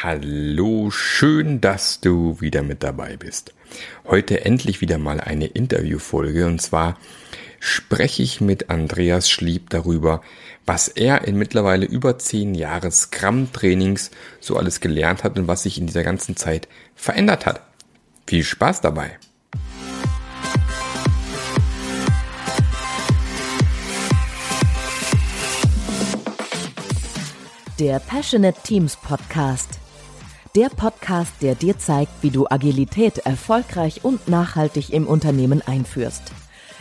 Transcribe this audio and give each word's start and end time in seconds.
Hallo, 0.00 0.92
schön, 0.92 1.60
dass 1.60 2.00
du 2.00 2.40
wieder 2.40 2.62
mit 2.62 2.84
dabei 2.84 3.16
bist. 3.16 3.52
Heute 4.06 4.44
endlich 4.44 4.80
wieder 4.80 4.96
mal 4.96 5.20
eine 5.20 5.46
Interviewfolge 5.46 6.46
und 6.46 6.62
zwar 6.62 6.96
spreche 7.58 8.22
ich 8.22 8.40
mit 8.40 8.70
Andreas 8.70 9.28
Schlieb 9.28 9.70
darüber, 9.70 10.22
was 10.64 10.86
er 10.86 11.26
in 11.26 11.36
mittlerweile 11.36 11.84
über 11.84 12.16
zehn 12.16 12.54
Jahre 12.54 12.92
Scrum-Trainings 12.92 14.12
so 14.38 14.56
alles 14.56 14.78
gelernt 14.78 15.24
hat 15.24 15.36
und 15.36 15.48
was 15.48 15.64
sich 15.64 15.78
in 15.78 15.88
dieser 15.88 16.04
ganzen 16.04 16.36
Zeit 16.36 16.68
verändert 16.94 17.44
hat. 17.44 17.62
Viel 18.24 18.44
Spaß 18.44 18.80
dabei! 18.80 19.18
Der 27.80 27.98
Passionate 27.98 28.60
Teams 28.62 28.96
Podcast. 28.96 29.80
Der 30.58 30.70
Podcast, 30.70 31.34
der 31.40 31.54
dir 31.54 31.78
zeigt, 31.78 32.10
wie 32.20 32.30
du 32.30 32.48
Agilität 32.50 33.18
erfolgreich 33.18 34.04
und 34.04 34.26
nachhaltig 34.26 34.92
im 34.92 35.06
Unternehmen 35.06 35.62
einführst. 35.62 36.32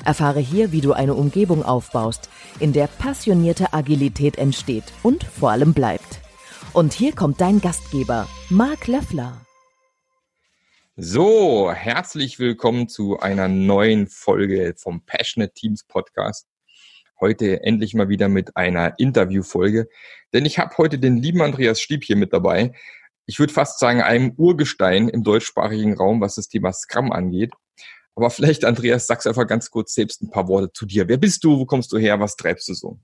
Erfahre 0.03 0.39
hier, 0.39 0.71
wie 0.71 0.81
du 0.81 0.93
eine 0.93 1.13
Umgebung 1.13 1.63
aufbaust, 1.63 2.27
in 2.59 2.73
der 2.73 2.87
passionierte 2.87 3.73
Agilität 3.73 4.39
entsteht 4.39 4.85
und 5.03 5.23
vor 5.23 5.51
allem 5.51 5.75
bleibt. 5.75 6.21
Und 6.73 6.91
hier 6.93 7.13
kommt 7.13 7.39
dein 7.39 7.61
Gastgeber, 7.61 8.27
Marc 8.49 8.87
Löffler. 8.87 9.45
So, 10.95 11.71
herzlich 11.71 12.39
willkommen 12.39 12.89
zu 12.89 13.19
einer 13.19 13.47
neuen 13.47 14.07
Folge 14.07 14.73
vom 14.75 15.01
Passionate 15.05 15.53
Teams 15.53 15.83
Podcast 15.83 16.47
heute 17.19 17.63
endlich 17.63 17.93
mal 17.93 18.09
wieder 18.09 18.29
mit 18.29 18.55
einer 18.55 18.99
Interviewfolge. 18.99 19.89
Denn 20.33 20.45
ich 20.45 20.59
habe 20.59 20.77
heute 20.77 20.99
den 20.99 21.17
lieben 21.17 21.41
Andreas 21.41 21.81
Stieb 21.81 22.03
hier 22.03 22.15
mit 22.15 22.33
dabei. 22.33 22.73
Ich 23.27 23.39
würde 23.39 23.53
fast 23.53 23.79
sagen, 23.79 24.01
einem 24.01 24.31
Urgestein 24.37 25.09
im 25.09 25.23
deutschsprachigen 25.23 25.97
Raum, 25.97 26.21
was 26.21 26.35
das 26.35 26.47
Thema 26.47 26.71
Scrum 26.71 27.11
angeht. 27.11 27.53
Aber 28.15 28.29
vielleicht, 28.31 28.65
Andreas, 28.65 29.05
sagst 29.05 29.27
einfach 29.27 29.45
ganz 29.45 29.69
kurz 29.69 29.93
selbst 29.93 30.23
ein 30.23 30.31
paar 30.31 30.47
Worte 30.47 30.71
zu 30.73 30.85
dir. 30.85 31.07
Wer 31.07 31.17
bist 31.17 31.43
du? 31.43 31.59
Wo 31.59 31.65
kommst 31.65 31.91
du 31.91 31.97
her? 31.97 32.19
Was 32.19 32.35
treibst 32.35 32.67
du 32.69 32.73
so? 32.73 32.99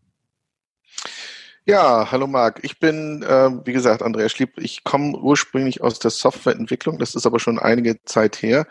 Ja, 1.66 2.12
hallo 2.12 2.28
Marc. 2.28 2.60
Ich 2.64 2.78
bin, 2.78 3.24
äh, 3.24 3.50
wie 3.66 3.72
gesagt, 3.72 4.02
Andreas 4.04 4.34
Schlieb. 4.34 4.58
Ich 4.58 4.84
komme 4.84 5.18
ursprünglich 5.18 5.82
aus 5.82 5.98
der 5.98 6.12
Softwareentwicklung. 6.12 7.00
Das 7.00 7.16
ist 7.16 7.26
aber 7.26 7.40
schon 7.40 7.58
einige 7.58 8.04
Zeit 8.04 8.42
her, 8.42 8.68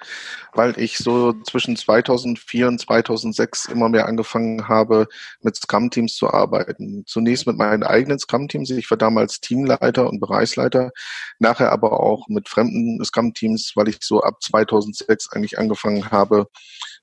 weil 0.52 0.78
ich 0.78 0.98
so 0.98 1.32
zwischen 1.44 1.74
2004 1.74 2.68
und 2.68 2.78
2006 2.78 3.64
immer 3.64 3.88
mehr 3.88 4.04
angefangen 4.06 4.68
habe, 4.68 5.06
mit 5.40 5.56
Scrum-Teams 5.56 6.14
zu 6.16 6.28
arbeiten. 6.28 7.04
Zunächst 7.06 7.46
mit 7.46 7.56
meinen 7.56 7.82
eigenen 7.82 8.18
Scrum-Teams. 8.18 8.68
Ich 8.68 8.90
war 8.90 8.98
damals 8.98 9.40
Teamleiter 9.40 10.06
und 10.06 10.20
Bereichsleiter. 10.20 10.90
Nachher 11.38 11.72
aber 11.72 11.98
auch 11.98 12.28
mit 12.28 12.50
fremden 12.50 13.02
Scrum-Teams, 13.02 13.72
weil 13.74 13.88
ich 13.88 14.00
so 14.02 14.22
ab 14.22 14.42
2006 14.42 15.30
eigentlich 15.32 15.58
angefangen 15.58 16.10
habe, 16.10 16.46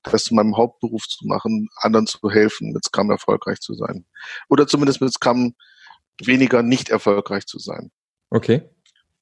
das 0.04 0.22
zu 0.22 0.34
meinem 0.34 0.56
Hauptberuf 0.56 1.08
zu 1.08 1.26
machen, 1.26 1.68
anderen 1.78 2.06
zu 2.06 2.30
helfen, 2.30 2.70
mit 2.72 2.84
Scrum 2.84 3.10
erfolgreich 3.10 3.58
zu 3.58 3.74
sein. 3.74 4.06
Oder 4.48 4.68
zumindest 4.68 5.00
mit 5.00 5.12
Scrum 5.12 5.54
weniger 6.26 6.62
nicht 6.62 6.90
erfolgreich 6.90 7.46
zu 7.46 7.58
sein. 7.58 7.90
Okay. 8.30 8.62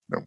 Ja. 0.09 0.25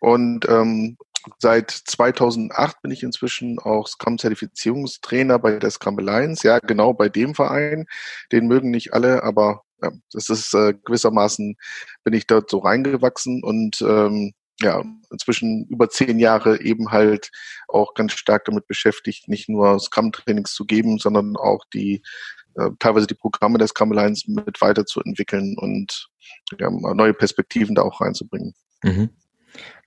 Und 0.00 0.48
ähm, 0.48 0.96
seit 1.38 1.70
2008 1.70 2.82
bin 2.82 2.90
ich 2.90 3.02
inzwischen 3.02 3.58
auch 3.58 3.86
Scrum-Zertifizierungstrainer 3.86 5.38
bei 5.38 5.58
der 5.58 5.70
Scrum 5.70 5.98
Alliance. 5.98 6.46
Ja, 6.46 6.58
genau 6.58 6.94
bei 6.94 7.08
dem 7.08 7.34
Verein. 7.34 7.86
Den 8.30 8.46
mögen 8.46 8.70
nicht 8.70 8.92
alle, 8.92 9.22
aber 9.22 9.62
ja, 9.82 9.90
das 10.12 10.28
ist 10.28 10.54
äh, 10.54 10.74
gewissermaßen 10.84 11.56
bin 12.04 12.14
ich 12.14 12.26
dort 12.26 12.50
so 12.50 12.58
reingewachsen 12.58 13.42
und 13.42 13.80
ähm, 13.82 14.32
ja, 14.60 14.84
inzwischen 15.10 15.66
über 15.68 15.88
zehn 15.88 16.18
Jahre 16.18 16.60
eben 16.60 16.92
halt 16.92 17.30
auch 17.68 17.94
ganz 17.94 18.12
stark 18.12 18.44
damit 18.44 18.66
beschäftigt, 18.68 19.28
nicht 19.28 19.48
nur 19.48 19.80
Scrum-Trainings 19.80 20.52
zu 20.54 20.64
geben, 20.64 20.98
sondern 20.98 21.36
auch 21.36 21.64
die 21.72 22.02
äh, 22.56 22.70
teilweise 22.78 23.06
die 23.06 23.14
Programme 23.14 23.58
der 23.58 23.68
Scrum 23.68 23.90
mit 23.90 24.60
weiterzuentwickeln 24.60 25.56
und 25.58 26.08
ja, 26.58 26.70
neue 26.70 27.14
Perspektiven 27.14 27.74
da 27.74 27.82
auch 27.82 28.00
reinzubringen. 28.00 28.54
Mhm. 28.82 29.10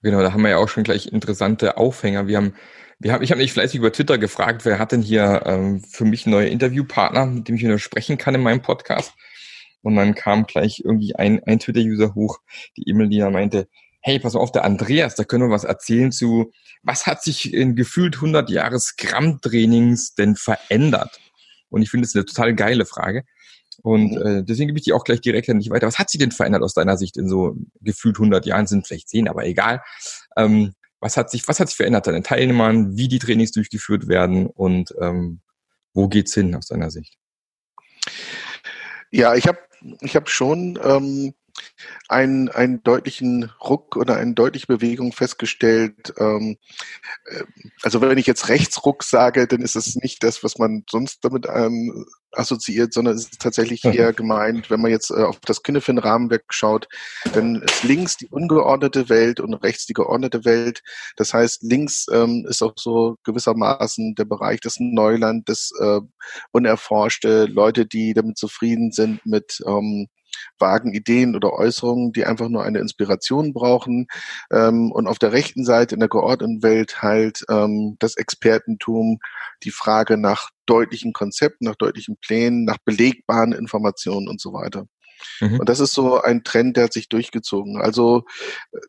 Genau, 0.01 0.21
da 0.21 0.33
haben 0.33 0.43
wir 0.43 0.51
ja 0.51 0.57
auch 0.57 0.69
schon 0.69 0.83
gleich 0.83 1.07
interessante 1.07 1.77
Aufhänger. 1.77 2.27
Wir 2.27 2.37
haben, 2.37 2.53
wir 2.99 3.13
haben, 3.13 3.23
ich 3.23 3.31
habe 3.31 3.41
mich 3.41 3.53
fleißig 3.53 3.79
über 3.79 3.91
Twitter 3.91 4.17
gefragt, 4.17 4.65
wer 4.65 4.79
hat 4.79 4.91
denn 4.91 5.01
hier 5.01 5.43
ähm, 5.45 5.81
für 5.81 6.05
mich 6.05 6.25
neue 6.27 6.49
Interviewpartner, 6.49 7.25
mit 7.25 7.47
dem 7.47 7.55
ich 7.55 7.63
wieder 7.63 7.79
sprechen 7.79 8.17
kann 8.17 8.35
in 8.35 8.43
meinem 8.43 8.61
Podcast. 8.61 9.13
Und 9.81 9.95
dann 9.95 10.15
kam 10.15 10.45
gleich 10.45 10.81
irgendwie 10.83 11.15
ein, 11.15 11.43
ein 11.43 11.59
Twitter-User 11.59 12.15
hoch, 12.15 12.39
die 12.77 12.89
Emily 12.89 13.19
meinte, 13.29 13.67
hey, 14.01 14.19
pass 14.19 14.35
auf, 14.35 14.51
der 14.51 14.63
Andreas, 14.63 15.15
da 15.15 15.23
können 15.23 15.49
wir 15.49 15.53
was 15.53 15.63
erzählen 15.63 16.11
zu, 16.11 16.51
was 16.83 17.07
hat 17.07 17.23
sich 17.23 17.53
in 17.53 17.75
gefühlt 17.75 18.15
100 18.15 18.51
Jahre 18.51 18.79
Scrum-Trainings 18.79 20.13
denn 20.13 20.35
verändert? 20.35 21.19
Und 21.75 21.81
ich 21.81 21.89
finde 21.89 22.05
es 22.05 22.15
eine 22.15 22.23
total 22.23 22.55
geile 22.55 22.85
Frage. 22.85 23.25
Und 23.83 24.13
mhm. 24.13 24.25
äh, 24.25 24.43
deswegen 24.45 24.67
gebe 24.69 24.79
ich 24.79 24.85
die 24.85 24.93
auch 24.93 25.03
gleich 25.03 25.19
direkt 25.19 25.49
an 25.49 25.59
dich 25.59 25.69
weiter. 25.69 25.87
Was 25.87 25.99
hat 25.99 26.09
sich 26.09 26.19
denn 26.19 26.31
verändert 26.31 26.63
aus 26.63 26.73
deiner 26.73 26.95
Sicht 26.95 27.17
in 27.17 27.27
so 27.27 27.57
gefühlt 27.81 28.15
100 28.15 28.45
Jahren? 28.45 28.65
Sind 28.65 28.87
vielleicht 28.87 29.09
10, 29.09 29.27
aber 29.27 29.45
egal. 29.45 29.83
Ähm, 30.37 30.73
was 31.01 31.17
hat 31.17 31.29
sich, 31.29 31.45
was 31.49 31.59
hat 31.59 31.67
sich 31.67 31.75
verändert 31.75 32.07
an 32.07 32.13
den 32.13 32.23
Teilnehmern? 32.23 32.95
Wie 32.95 33.09
die 33.09 33.19
Trainings 33.19 33.51
durchgeführt 33.51 34.07
werden? 34.07 34.47
Und 34.47 34.95
ähm, 35.01 35.41
wo 35.93 36.07
geht's 36.07 36.33
hin 36.33 36.55
aus 36.55 36.67
deiner 36.67 36.91
Sicht? 36.91 37.17
Ja, 39.11 39.35
ich 39.35 39.45
habe 39.45 39.59
ich 39.99 40.15
hab 40.15 40.29
schon 40.29 40.79
ähm, 40.81 41.33
einen, 42.07 42.49
einen 42.49 42.83
deutlichen 42.83 43.51
Ruck 43.63 43.95
oder 43.95 44.17
eine 44.17 44.33
deutliche 44.33 44.67
Bewegung 44.67 45.11
festgestellt. 45.11 46.13
Ähm, 46.17 46.57
äh, 47.25 47.43
also 47.83 48.01
wenn 48.01 48.17
ich 48.17 48.27
jetzt 48.27 48.49
Rechtsruck 48.49 49.03
sage, 49.03 49.47
dann 49.47 49.61
ist 49.61 49.75
es 49.75 49.95
nicht 49.95 50.23
das, 50.23 50.43
was 50.43 50.57
man 50.57 50.83
sonst 50.89 51.23
damit 51.23 51.47
ähm, 51.51 52.05
assoziiert, 52.37 52.93
sondern 52.93 53.15
es 53.15 53.23
ist 53.23 53.41
tatsächlich 53.41 53.83
eher 53.85 54.13
gemeint, 54.13 54.69
wenn 54.69 54.81
man 54.81 54.91
jetzt 54.91 55.09
äh, 55.11 55.23
auf 55.23 55.39
das 55.39 55.63
Kinefin-Rahmenwerk 55.63 56.45
schaut, 56.49 56.87
dann 57.33 57.61
ist 57.61 57.83
links 57.83 58.17
die 58.17 58.27
ungeordnete 58.27 59.09
Welt 59.09 59.39
und 59.39 59.53
rechts 59.55 59.85
die 59.85 59.93
geordnete 59.93 60.45
Welt. 60.45 60.81
Das 61.15 61.33
heißt, 61.33 61.63
links 61.63 62.05
ähm, 62.11 62.45
ist 62.47 62.61
auch 62.61 62.73
so 62.77 63.15
gewissermaßen 63.23 64.15
der 64.15 64.25
Bereich 64.25 64.59
des 64.59 64.79
Neuland, 64.79 65.47
des 65.49 65.71
äh, 65.79 66.01
Unerforschte, 66.51 67.45
Leute, 67.45 67.85
die 67.85 68.13
damit 68.13 68.37
zufrieden 68.37 68.91
sind 68.91 69.25
mit 69.25 69.61
ähm, 69.65 70.07
vagen 70.59 70.93
Ideen 70.93 71.35
oder 71.35 71.53
Äußerungen, 71.53 72.13
die 72.13 72.25
einfach 72.25 72.49
nur 72.49 72.63
eine 72.63 72.79
Inspiration 72.79 73.53
brauchen. 73.53 74.07
Ähm, 74.51 74.91
und 74.91 75.07
auf 75.07 75.19
der 75.19 75.31
rechten 75.33 75.65
Seite 75.65 75.95
in 75.95 75.99
der 75.99 76.09
geordneten 76.09 76.63
Welt 76.63 77.01
halt 77.01 77.43
ähm, 77.49 77.95
das 77.99 78.17
Expertentum, 78.17 79.19
die 79.63 79.71
Frage 79.71 80.17
nach 80.17 80.49
deutlichen 80.65 81.13
Konzepten, 81.13 81.65
nach 81.65 81.75
deutlichen 81.75 82.17
Plänen, 82.17 82.65
nach 82.65 82.77
belegbaren 82.83 83.51
Informationen 83.53 84.27
und 84.27 84.41
so 84.41 84.53
weiter. 84.53 84.87
Mhm. 85.39 85.59
Und 85.59 85.69
das 85.69 85.79
ist 85.79 85.93
so 85.93 86.21
ein 86.21 86.43
Trend, 86.43 86.77
der 86.77 86.85
hat 86.85 86.93
sich 86.93 87.09
durchgezogen. 87.09 87.81
Also 87.81 88.23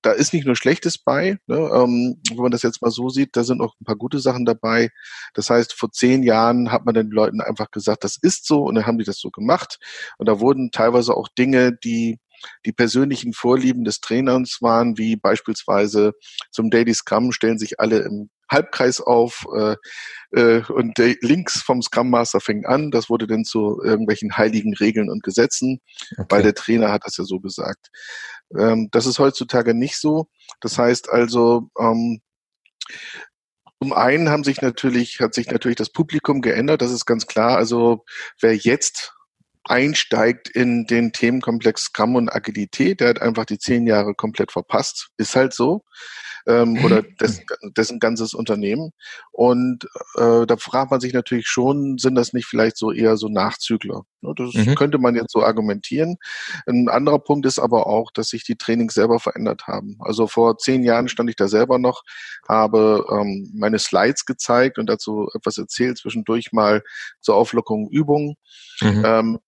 da 0.03 0.13
ist 0.13 0.33
nicht 0.33 0.47
nur 0.47 0.57
Schlechtes 0.57 0.99
bei, 0.99 1.39
ne? 1.47 1.57
ähm, 1.57 2.21
wenn 2.29 2.37
man 2.37 2.51
das 2.51 2.63
jetzt 2.63 2.83
mal 2.83 2.91
so 2.91 3.09
sieht, 3.09 3.37
da 3.37 3.45
sind 3.45 3.61
auch 3.61 3.75
ein 3.81 3.85
paar 3.85 3.97
gute 3.97 4.19
Sachen 4.19 4.45
dabei. 4.45 4.91
Das 5.35 5.51
heißt, 5.51 5.73
vor 5.73 5.91
zehn 5.93 6.23
Jahren 6.23 6.73
hat 6.73 6.85
man 6.85 6.95
den 6.95 7.11
Leuten 7.11 7.41
einfach 7.41 7.71
gesagt, 7.71 8.05
das 8.05 8.17
ist 8.21 8.47
so 8.47 8.63
und 8.65 8.75
dann 8.75 8.87
haben 8.87 8.99
die 8.99 9.05
das 9.05 9.19
so 9.19 9.31
gemacht. 9.31 9.79
Und 10.19 10.29
da 10.29 10.41
wurden 10.41 10.71
teilweise 10.71 11.15
auch 11.15 11.29
Dinge, 11.29 11.73
die 11.73 12.19
die 12.65 12.73
persönlichen 12.73 13.33
Vorlieben 13.33 13.85
des 13.85 14.01
Trainers 14.01 14.59
waren, 14.61 14.99
wie 14.99 15.17
beispielsweise 15.17 16.13
zum 16.51 16.71
Daily 16.71 16.95
Scrum 16.95 17.33
stellen 17.33 17.59
sich 17.59 17.81
alle 17.81 18.01
im 18.01 18.29
Halbkreis 18.49 19.01
auf 19.01 19.47
äh, 19.57 19.77
äh, 20.33 20.63
und 20.69 20.97
der, 20.99 21.17
links 21.21 21.63
vom 21.63 21.83
Scrum 21.83 22.11
Master 22.11 22.41
fängt 22.41 22.67
an. 22.67 22.91
Das 22.91 23.11
wurde 23.11 23.27
dann 23.27 23.45
zu 23.45 23.81
irgendwelchen 23.83 24.37
heiligen 24.37 24.75
Regeln 24.75 25.11
und 25.11 25.23
Gesetzen, 25.23 25.81
okay. 26.13 26.27
weil 26.29 26.43
der 26.43 26.55
Trainer 26.55 26.93
hat 26.93 27.03
das 27.05 27.17
ja 27.17 27.25
so 27.25 27.41
gesagt. 27.41 27.89
Ähm, 28.57 28.89
das 28.93 29.07
ist 29.07 29.19
heutzutage 29.19 29.75
nicht 29.75 29.97
so. 29.99 30.29
Das 30.61 30.79
heißt 30.79 31.09
also, 31.11 31.71
ähm, 31.79 32.21
zum 33.83 33.93
einen 33.93 34.31
haben 34.31 34.45
sich 34.45 34.63
natürlich, 34.63 35.21
hat 35.21 35.35
sich 35.35 35.51
natürlich 35.51 35.77
das 35.77 35.91
Publikum 35.91 36.41
geändert, 36.41 36.81
das 36.81 36.93
ist 36.93 37.05
ganz 37.05 37.27
klar. 37.27 37.57
Also 37.57 38.05
wer 38.41 38.57
jetzt 38.57 39.13
einsteigt 39.65 40.49
in 40.49 40.87
den 40.87 41.13
Themenkomplex 41.13 41.85
Scrum 41.85 42.15
und 42.15 42.33
Agilität, 42.33 43.01
der 43.01 43.09
hat 43.09 43.21
einfach 43.21 43.45
die 43.45 43.59
zehn 43.59 43.87
Jahre 43.87 44.15
komplett 44.15 44.53
verpasst. 44.53 45.09
Ist 45.19 45.37
halt 45.37 45.53
so. 45.53 45.85
Ähm, 46.47 46.77
oder 46.85 47.03
dessen, 47.03 47.45
dessen 47.77 47.99
ganzes 47.99 48.35
Unternehmen. 48.35 48.93
Und 49.33 49.85
äh, 50.17 50.47
da 50.47 50.57
fragt 50.57 50.91
man 50.91 51.01
sich 51.01 51.13
natürlich 51.13 51.49
schon, 51.49 51.99
sind 51.99 52.15
das 52.15 52.33
nicht 52.33 52.47
vielleicht 52.47 52.77
so 52.77 52.93
eher 52.93 53.17
so 53.17 53.29
Nachzügler? 53.29 54.05
Ne, 54.21 54.35
das 54.37 54.55
mhm. 54.55 54.75
könnte 54.75 54.99
man 54.99 55.15
jetzt 55.15 55.33
so 55.33 55.43
argumentieren. 55.43 56.17
Ein 56.67 56.89
anderer 56.89 57.19
Punkt 57.19 57.47
ist 57.47 57.59
aber 57.59 57.87
auch, 57.87 58.11
dass 58.11 58.29
sich 58.29 58.45
die 58.45 58.57
Trainings 58.57 58.95
selber 58.95 59.21
verändert 59.21 59.67
haben. 59.67 59.97
Also 60.01 60.27
vor 60.27 60.59
zehn 60.59 60.83
Jahren 60.83 61.09
stand 61.09 61.31
ich 61.31 61.37
da 61.37 61.49
selber 61.49 61.79
noch, 61.79 62.03
habe 62.49 63.05
ähm, 63.11 63.51
meine 63.55 63.79
Slides 63.79 64.25
gezeigt 64.25 64.79
und 64.79 64.87
dazu 64.89 65.29
etwas 65.35 65.59
erzählt, 65.59 65.99
zwischendurch 65.99 66.53
mal 66.53 66.83
zur 67.21 67.37
Auflockerung 67.37 67.89
Übungen. 67.91 68.37
Mhm. 68.81 69.03
Ähm, 69.05 69.39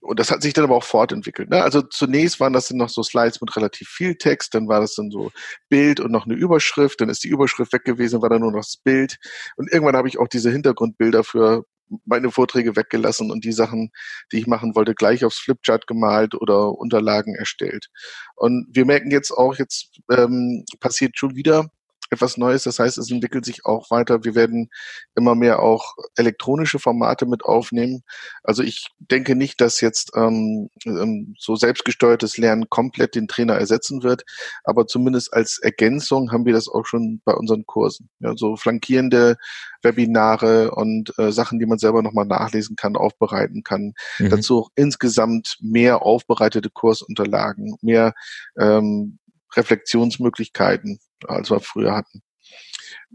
und 0.00 0.20
das 0.20 0.30
hat 0.30 0.42
sich 0.42 0.52
dann 0.52 0.64
aber 0.64 0.76
auch 0.76 0.84
fortentwickelt. 0.84 1.50
Ne? 1.50 1.62
Also 1.62 1.82
zunächst 1.82 2.38
waren 2.40 2.52
das 2.52 2.68
dann 2.68 2.78
noch 2.78 2.88
so 2.88 3.02
Slides 3.02 3.40
mit 3.40 3.54
relativ 3.56 3.88
viel 3.88 4.14
Text, 4.16 4.54
dann 4.54 4.68
war 4.68 4.80
das 4.80 4.94
dann 4.94 5.10
so 5.10 5.30
Bild 5.68 6.00
und 6.00 6.12
noch 6.12 6.26
eine 6.26 6.34
Überschrift, 6.34 7.00
dann 7.00 7.08
ist 7.08 7.24
die 7.24 7.28
Überschrift 7.28 7.72
weg 7.72 7.84
gewesen, 7.84 8.22
war 8.22 8.30
dann 8.30 8.40
nur 8.40 8.52
noch 8.52 8.60
das 8.60 8.76
Bild. 8.76 9.18
Und 9.56 9.70
irgendwann 9.72 9.96
habe 9.96 10.08
ich 10.08 10.18
auch 10.18 10.28
diese 10.28 10.50
Hintergrundbilder 10.50 11.24
für 11.24 11.64
meine 12.04 12.30
Vorträge 12.30 12.76
weggelassen 12.76 13.30
und 13.30 13.44
die 13.44 13.52
Sachen, 13.52 13.90
die 14.32 14.38
ich 14.38 14.46
machen 14.46 14.74
wollte, 14.74 14.94
gleich 14.94 15.24
aufs 15.24 15.38
Flipchart 15.38 15.86
gemalt 15.86 16.34
oder 16.34 16.72
Unterlagen 16.72 17.34
erstellt. 17.34 17.88
Und 18.34 18.68
wir 18.72 18.84
merken 18.84 19.10
jetzt 19.10 19.30
auch, 19.30 19.56
jetzt 19.56 20.00
ähm, 20.10 20.64
passiert 20.80 21.18
schon 21.18 21.36
wieder 21.36 21.70
etwas 22.10 22.36
Neues. 22.36 22.64
Das 22.64 22.78
heißt, 22.78 22.98
es 22.98 23.10
entwickelt 23.10 23.44
sich 23.44 23.64
auch 23.64 23.90
weiter. 23.90 24.24
Wir 24.24 24.34
werden 24.34 24.70
immer 25.14 25.34
mehr 25.34 25.60
auch 25.60 25.94
elektronische 26.16 26.78
Formate 26.78 27.26
mit 27.26 27.44
aufnehmen. 27.44 28.02
Also 28.42 28.62
ich 28.62 28.88
denke 28.98 29.36
nicht, 29.36 29.60
dass 29.60 29.80
jetzt 29.80 30.12
ähm, 30.14 30.70
ähm, 30.84 31.34
so 31.38 31.56
selbstgesteuertes 31.56 32.38
Lernen 32.38 32.68
komplett 32.68 33.14
den 33.14 33.28
Trainer 33.28 33.54
ersetzen 33.54 34.02
wird, 34.02 34.24
aber 34.64 34.86
zumindest 34.86 35.32
als 35.32 35.58
Ergänzung 35.58 36.32
haben 36.32 36.44
wir 36.44 36.52
das 36.52 36.68
auch 36.68 36.86
schon 36.86 37.20
bei 37.24 37.34
unseren 37.34 37.66
Kursen. 37.66 38.08
Ja, 38.20 38.36
so 38.36 38.56
flankierende 38.56 39.36
Webinare 39.82 40.72
und 40.72 41.16
äh, 41.18 41.32
Sachen, 41.32 41.58
die 41.58 41.66
man 41.66 41.78
selber 41.78 42.02
nochmal 42.02 42.26
nachlesen 42.26 42.76
kann, 42.76 42.96
aufbereiten 42.96 43.62
kann. 43.62 43.94
Mhm. 44.18 44.30
Dazu 44.30 44.60
auch 44.60 44.70
insgesamt 44.74 45.56
mehr 45.60 46.02
aufbereitete 46.02 46.70
Kursunterlagen, 46.70 47.76
mehr 47.82 48.14
ähm, 48.58 49.18
Reflexionsmöglichkeiten, 49.54 50.98
als 51.26 51.50
wir 51.50 51.60
früher 51.60 51.94
hatten. 51.94 52.22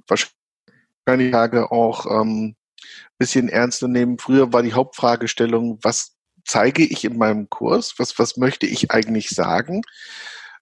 Wahrscheinlich 0.07 1.35
auch 1.35 2.05
ähm, 2.21 2.55
bisschen 3.17 3.49
ernster 3.49 3.87
nehmen. 3.87 4.17
Früher 4.17 4.51
war 4.53 4.63
die 4.63 4.73
Hauptfragestellung, 4.73 5.79
was 5.81 6.15
zeige 6.45 6.83
ich 6.83 7.05
in 7.05 7.17
meinem 7.17 7.49
Kurs? 7.49 7.95
Was, 7.97 8.17
was 8.17 8.37
möchte 8.37 8.65
ich 8.65 8.91
eigentlich 8.91 9.29
sagen? 9.29 9.81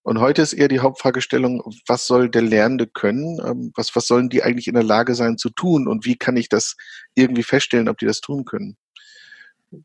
Und 0.01 0.19
heute 0.19 0.41
ist 0.41 0.53
eher 0.53 0.67
die 0.67 0.79
Hauptfragestellung, 0.79 1.61
was 1.87 2.07
soll 2.07 2.29
der 2.29 2.41
Lernende 2.41 2.87
können? 2.87 3.39
Ähm, 3.45 3.71
was, 3.75 3.95
was 3.95 4.07
sollen 4.07 4.29
die 4.29 4.43
eigentlich 4.43 4.67
in 4.67 4.73
der 4.73 4.83
Lage 4.83 5.15
sein 5.15 5.37
zu 5.37 5.49
tun? 5.49 5.87
Und 5.87 6.05
wie 6.05 6.17
kann 6.17 6.37
ich 6.37 6.49
das 6.49 6.75
irgendwie 7.15 7.43
feststellen, 7.43 7.89
ob 7.89 7.97
die 7.97 8.05
das 8.05 8.21
tun 8.21 8.45
können? 8.45 8.77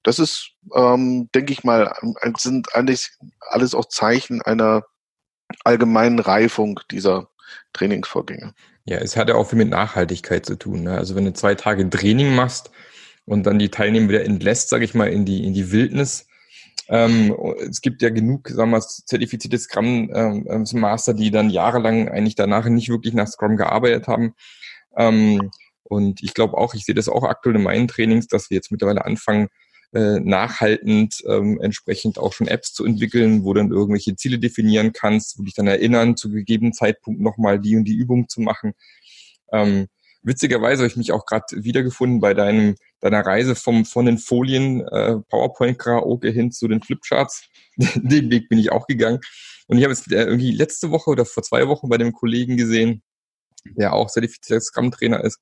Das 0.02 0.18
ist, 0.18 0.52
ähm, 0.74 1.28
denke 1.34 1.52
ich 1.52 1.62
mal, 1.62 1.94
sind 2.38 2.74
eigentlich 2.74 3.10
alles 3.40 3.74
auch 3.74 3.84
Zeichen 3.86 4.40
einer 4.40 4.82
allgemeinen 5.64 6.18
Reifung 6.18 6.80
dieser 6.90 7.28
Trainingsvorgänge. 7.72 8.54
Ja, 8.86 8.98
es 8.98 9.16
hat 9.16 9.28
ja 9.28 9.34
auch 9.34 9.48
viel 9.48 9.58
mit 9.58 9.70
Nachhaltigkeit 9.70 10.44
zu 10.44 10.56
tun. 10.56 10.82
Ne? 10.82 10.96
Also 10.96 11.14
wenn 11.14 11.24
du 11.24 11.32
zwei 11.32 11.54
Tage 11.54 11.88
Training 11.88 12.34
machst 12.34 12.70
und 13.24 13.44
dann 13.46 13.58
die 13.58 13.70
Teilnehmer 13.70 14.08
wieder 14.10 14.24
entlässt, 14.24 14.68
sage 14.68 14.84
ich 14.84 14.94
mal, 14.94 15.08
in 15.08 15.24
die, 15.24 15.44
in 15.44 15.54
die 15.54 15.72
Wildnis. 15.72 16.26
Ähm, 16.88 17.34
es 17.68 17.80
gibt 17.80 18.02
ja 18.02 18.10
genug, 18.10 18.48
sagen 18.48 18.70
wir 18.70 18.78
mal, 18.78 18.82
zertifizierte 18.82 19.58
Scrum 19.58 20.10
ähm, 20.14 20.66
Master, 20.74 21.14
die 21.14 21.30
dann 21.30 21.48
jahrelang 21.48 22.08
eigentlich 22.08 22.34
danach 22.34 22.66
nicht 22.66 22.90
wirklich 22.90 23.14
nach 23.14 23.26
Scrum 23.26 23.56
gearbeitet 23.56 24.06
haben. 24.06 24.34
Ähm, 24.96 25.50
und 25.82 26.22
ich 26.22 26.34
glaube 26.34 26.56
auch, 26.58 26.74
ich 26.74 26.84
sehe 26.84 26.94
das 26.94 27.08
auch 27.08 27.24
aktuell 27.24 27.56
in 27.56 27.62
meinen 27.62 27.88
Trainings, 27.88 28.26
dass 28.26 28.50
wir 28.50 28.56
jetzt 28.56 28.70
mittlerweile 28.70 29.04
anfangen, 29.04 29.48
äh, 29.94 30.18
nachhaltend 30.20 31.22
ähm, 31.26 31.60
entsprechend 31.60 32.18
auch 32.18 32.32
schon 32.32 32.48
Apps 32.48 32.72
zu 32.72 32.84
entwickeln, 32.84 33.44
wo 33.44 33.54
dann 33.54 33.70
irgendwelche 33.70 34.16
Ziele 34.16 34.38
definieren 34.38 34.92
kannst, 34.92 35.38
wo 35.38 35.44
dich 35.44 35.54
dann 35.54 35.68
erinnern, 35.68 36.16
zu 36.16 36.30
gegebenen 36.30 36.72
Zeitpunkt 36.72 37.20
nochmal 37.20 37.60
die 37.60 37.76
und 37.76 37.84
die 37.84 37.94
Übung 37.94 38.28
zu 38.28 38.40
machen. 38.40 38.74
Ähm, 39.52 39.86
witzigerweise 40.22 40.82
habe 40.82 40.88
ich 40.88 40.96
mich 40.96 41.12
auch 41.12 41.26
gerade 41.26 41.44
wiedergefunden 41.50 42.20
bei 42.20 42.34
deinem, 42.34 42.74
deiner 43.00 43.24
Reise 43.24 43.54
vom, 43.54 43.84
von 43.84 44.06
den 44.06 44.18
Folien 44.18 44.80
äh, 44.80 45.16
PowerPoint-Karaoke 45.28 46.30
hin 46.30 46.50
zu 46.50 46.66
den 46.66 46.82
Flipcharts. 46.82 47.44
den 47.76 48.30
Weg 48.30 48.48
bin 48.48 48.58
ich 48.58 48.72
auch 48.72 48.86
gegangen. 48.86 49.20
Und 49.68 49.78
ich 49.78 49.84
habe 49.84 49.92
es 49.92 50.06
äh, 50.10 50.16
irgendwie 50.16 50.50
letzte 50.50 50.90
Woche 50.90 51.10
oder 51.10 51.24
vor 51.24 51.42
zwei 51.42 51.68
Wochen 51.68 51.88
bei 51.88 51.98
dem 51.98 52.12
Kollegen 52.12 52.56
gesehen, 52.56 53.02
der 53.64 53.92
auch 53.92 54.10
zertifizierter 54.10 54.60
Scrum-Trainer 54.60 55.22
ist, 55.22 55.38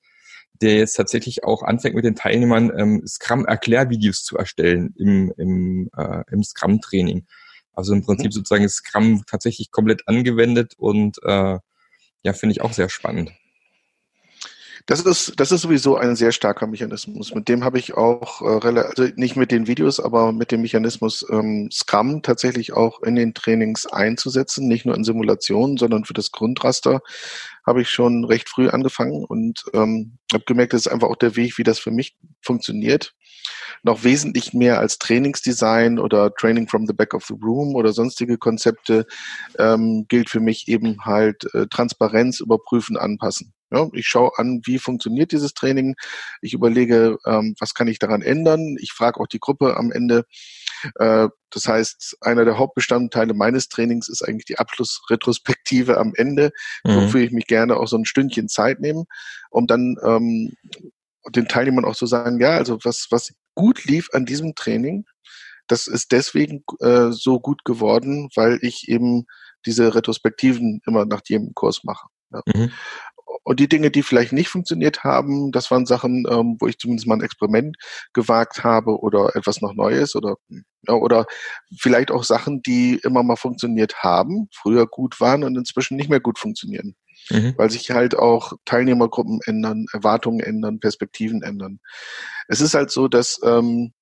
der 0.60 0.76
jetzt 0.76 0.94
tatsächlich 0.94 1.44
auch 1.44 1.62
anfängt 1.62 1.94
mit 1.94 2.04
den 2.04 2.14
Teilnehmern 2.14 2.70
ähm, 2.76 3.06
Scrum-Erklärvideos 3.06 4.22
zu 4.22 4.36
erstellen 4.36 4.94
im, 4.96 5.32
im, 5.36 5.90
äh, 5.96 6.22
im 6.30 6.42
Scrum-Training. 6.42 7.26
Also 7.72 7.94
im 7.94 8.04
Prinzip 8.04 8.26
mhm. 8.26 8.32
sozusagen 8.32 8.68
Scrum 8.68 9.24
tatsächlich 9.26 9.70
komplett 9.70 10.06
angewendet 10.06 10.74
und 10.76 11.16
äh, 11.24 11.58
ja, 12.24 12.32
finde 12.32 12.52
ich 12.52 12.60
auch 12.60 12.72
sehr 12.72 12.88
spannend. 12.88 13.32
Das 14.86 15.00
ist, 15.00 15.34
das 15.38 15.52
ist 15.52 15.62
sowieso 15.62 15.96
ein 15.96 16.16
sehr 16.16 16.32
starker 16.32 16.66
Mechanismus. 16.66 17.34
Mit 17.34 17.48
dem 17.48 17.62
habe 17.62 17.78
ich 17.78 17.94
auch, 17.94 18.42
äh, 18.42 18.68
also 18.68 19.04
nicht 19.14 19.36
mit 19.36 19.52
den 19.52 19.66
Videos, 19.66 20.00
aber 20.00 20.32
mit 20.32 20.50
dem 20.50 20.62
Mechanismus 20.62 21.24
ähm, 21.30 21.70
Scrum 21.70 22.22
tatsächlich 22.22 22.72
auch 22.72 23.00
in 23.02 23.14
den 23.14 23.34
Trainings 23.34 23.86
einzusetzen, 23.86 24.66
nicht 24.66 24.84
nur 24.84 24.96
in 24.96 25.04
Simulationen, 25.04 25.76
sondern 25.76 26.04
für 26.04 26.14
das 26.14 26.32
Grundraster 26.32 27.00
habe 27.64 27.82
ich 27.82 27.90
schon 27.90 28.24
recht 28.24 28.48
früh 28.48 28.68
angefangen 28.68 29.24
und 29.24 29.64
ähm, 29.72 30.18
habe 30.32 30.44
gemerkt, 30.44 30.72
das 30.72 30.86
ist 30.86 30.92
einfach 30.92 31.08
auch 31.08 31.16
der 31.16 31.36
Weg, 31.36 31.58
wie 31.58 31.64
das 31.64 31.78
für 31.78 31.92
mich 31.92 32.16
funktioniert. 32.40 33.14
Noch 33.84 34.04
wesentlich 34.04 34.52
mehr 34.52 34.78
als 34.78 34.98
Trainingsdesign 34.98 35.98
oder 35.98 36.34
Training 36.34 36.68
from 36.68 36.86
the 36.86 36.92
Back 36.92 37.14
of 37.14 37.24
the 37.26 37.34
Room 37.40 37.74
oder 37.74 37.92
sonstige 37.92 38.38
Konzepte 38.38 39.06
ähm, 39.58 40.06
gilt 40.08 40.30
für 40.30 40.40
mich 40.40 40.68
eben 40.68 41.04
halt 41.04 41.52
äh, 41.54 41.66
Transparenz 41.68 42.40
überprüfen, 42.40 42.96
anpassen. 42.96 43.52
Ja, 43.72 43.88
ich 43.92 44.06
schaue 44.06 44.32
an, 44.36 44.60
wie 44.64 44.78
funktioniert 44.78 45.32
dieses 45.32 45.54
Training. 45.54 45.94
Ich 46.40 46.52
überlege, 46.52 47.18
ähm, 47.26 47.54
was 47.58 47.74
kann 47.74 47.88
ich 47.88 47.98
daran 47.98 48.22
ändern. 48.22 48.76
Ich 48.80 48.92
frage 48.92 49.18
auch 49.20 49.26
die 49.26 49.40
Gruppe 49.40 49.76
am 49.76 49.90
Ende. 49.90 50.24
Äh, 50.96 51.28
das 51.50 51.68
heißt, 51.68 52.18
einer 52.20 52.44
der 52.44 52.58
Hauptbestandteile 52.58 53.34
meines 53.34 53.68
Trainings 53.68 54.08
ist 54.08 54.22
eigentlich 54.22 54.46
die 54.46 54.58
Abschlussretrospektive 54.58 55.98
am 55.98 56.12
Ende, 56.16 56.52
mhm. 56.84 56.96
wofür 56.96 57.22
ich 57.22 57.32
mich 57.32 57.46
gerne 57.46 57.76
auch 57.76 57.88
so 57.88 57.96
ein 57.96 58.04
Stündchen 58.04 58.48
Zeit 58.48 58.80
nehme, 58.80 59.04
um 59.50 59.66
dann 59.66 59.96
ähm, 60.04 60.52
den 61.30 61.48
Teilnehmern 61.48 61.84
auch 61.84 61.96
zu 61.96 62.06
sagen, 62.06 62.40
ja, 62.40 62.50
also 62.50 62.78
was, 62.82 63.06
was 63.10 63.32
gut 63.54 63.84
lief 63.84 64.08
an 64.12 64.26
diesem 64.26 64.54
Training, 64.54 65.04
das 65.68 65.86
ist 65.86 66.12
deswegen 66.12 66.64
äh, 66.80 67.10
so 67.12 67.40
gut 67.40 67.64
geworden, 67.64 68.28
weil 68.34 68.58
ich 68.62 68.88
eben 68.88 69.26
diese 69.64 69.94
Retrospektiven 69.94 70.82
immer 70.86 71.04
nach 71.04 71.22
jedem 71.26 71.54
Kurs 71.54 71.84
mache. 71.84 72.08
Ja. 72.32 72.42
Mhm. 72.54 72.72
Und 73.44 73.60
die 73.60 73.68
Dinge, 73.68 73.90
die 73.90 74.02
vielleicht 74.02 74.32
nicht 74.32 74.48
funktioniert 74.48 75.04
haben, 75.04 75.52
das 75.52 75.70
waren 75.70 75.86
Sachen, 75.86 76.24
ähm, 76.28 76.56
wo 76.60 76.66
ich 76.66 76.78
zumindest 76.78 77.06
mal 77.06 77.16
ein 77.16 77.22
Experiment 77.22 77.76
gewagt 78.12 78.64
habe 78.64 79.00
oder 79.00 79.34
etwas 79.36 79.60
noch 79.60 79.74
Neues 79.74 80.14
oder, 80.14 80.36
ja, 80.86 80.94
oder 80.94 81.26
vielleicht 81.78 82.10
auch 82.10 82.24
Sachen, 82.24 82.62
die 82.62 83.00
immer 83.02 83.22
mal 83.22 83.36
funktioniert 83.36 84.02
haben, 84.02 84.48
früher 84.52 84.86
gut 84.86 85.20
waren 85.20 85.44
und 85.44 85.56
inzwischen 85.56 85.96
nicht 85.96 86.10
mehr 86.10 86.20
gut 86.20 86.38
funktionieren. 86.38 86.94
Mhm. 87.30 87.54
Weil 87.56 87.70
sich 87.70 87.90
halt 87.90 88.16
auch 88.16 88.54
Teilnehmergruppen 88.64 89.40
ändern, 89.44 89.86
Erwartungen 89.92 90.40
ändern, 90.40 90.80
Perspektiven 90.80 91.42
ändern. 91.42 91.78
Es 92.48 92.60
ist 92.60 92.74
halt 92.74 92.90
so, 92.90 93.08
dass 93.08 93.40
ähm, 93.44 93.92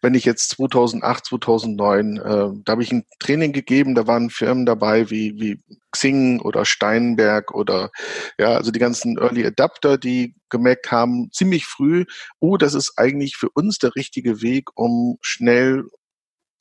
wenn 0.00 0.14
ich 0.14 0.24
jetzt 0.24 0.50
2008, 0.50 1.26
2009, 1.26 2.16
äh, 2.16 2.20
da 2.64 2.72
habe 2.72 2.82
ich 2.82 2.92
ein 2.92 3.04
Training 3.18 3.52
gegeben, 3.52 3.94
da 3.94 4.06
waren 4.06 4.30
Firmen 4.30 4.66
dabei 4.66 5.10
wie, 5.10 5.34
wie 5.36 5.60
Xing 5.90 6.40
oder 6.40 6.64
Steinberg 6.64 7.54
oder 7.54 7.90
ja, 8.38 8.56
also 8.56 8.70
die 8.70 8.78
ganzen 8.78 9.18
Early 9.18 9.46
Adapter, 9.46 9.98
die 9.98 10.34
gemerkt 10.50 10.90
haben, 10.90 11.30
ziemlich 11.32 11.66
früh, 11.66 12.04
oh, 12.40 12.56
das 12.56 12.74
ist 12.74 12.94
eigentlich 12.96 13.36
für 13.36 13.50
uns 13.50 13.78
der 13.78 13.94
richtige 13.96 14.42
Weg, 14.42 14.70
um 14.74 15.18
schnell 15.20 15.84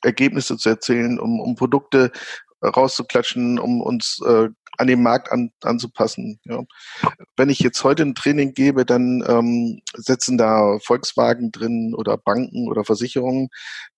Ergebnisse 0.04 0.58
zu 0.58 0.70
erzählen, 0.70 1.20
um, 1.20 1.40
um 1.40 1.56
Produkte 1.56 2.12
rauszuklatschen, 2.64 3.60
um 3.60 3.82
uns 3.82 4.20
äh, 4.26 4.50
an 4.78 4.88
den 4.88 5.02
Markt 5.02 5.32
an, 5.32 5.52
anzupassen. 5.62 6.40
Ja. 6.46 6.64
Wenn 7.36 7.50
ich 7.50 7.60
jetzt 7.60 7.84
heute 7.84 8.04
ein 8.04 8.16
Training 8.16 8.54
gebe, 8.54 8.86
dann 8.86 9.24
ähm, 9.28 9.82
setzen 9.96 10.38
da 10.38 10.78
Volkswagen 10.84 11.52
drin 11.52 11.94
oder 11.96 12.18
Banken 12.18 12.68
oder 12.68 12.84
Versicherungen, 12.84 13.50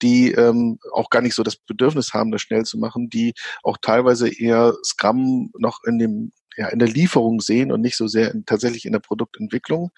die 0.01 0.31
ähm, 0.31 0.79
auch 0.93 1.09
gar 1.09 1.21
nicht 1.21 1.36
so 1.36 1.43
das 1.43 1.57
Bedürfnis 1.57 2.13
haben, 2.13 2.31
das 2.31 2.41
schnell 2.41 2.63
zu 2.63 2.77
machen, 2.77 3.09
die 3.09 3.33
auch 3.63 3.77
teilweise 3.81 4.29
eher 4.29 4.74
Scrum 4.83 5.51
noch 5.57 5.83
in 5.86 6.00
dem 6.00 6.31
ja, 6.57 6.67
in 6.67 6.79
der 6.79 6.89
Lieferung 6.89 7.39
sehen 7.39 7.71
und 7.71 7.79
nicht 7.79 7.95
so 7.95 8.07
sehr 8.07 8.33
in, 8.33 8.45
tatsächlich 8.45 8.86
in 8.86 8.91
der 8.91 9.00
Produktentwicklung. 9.00 9.91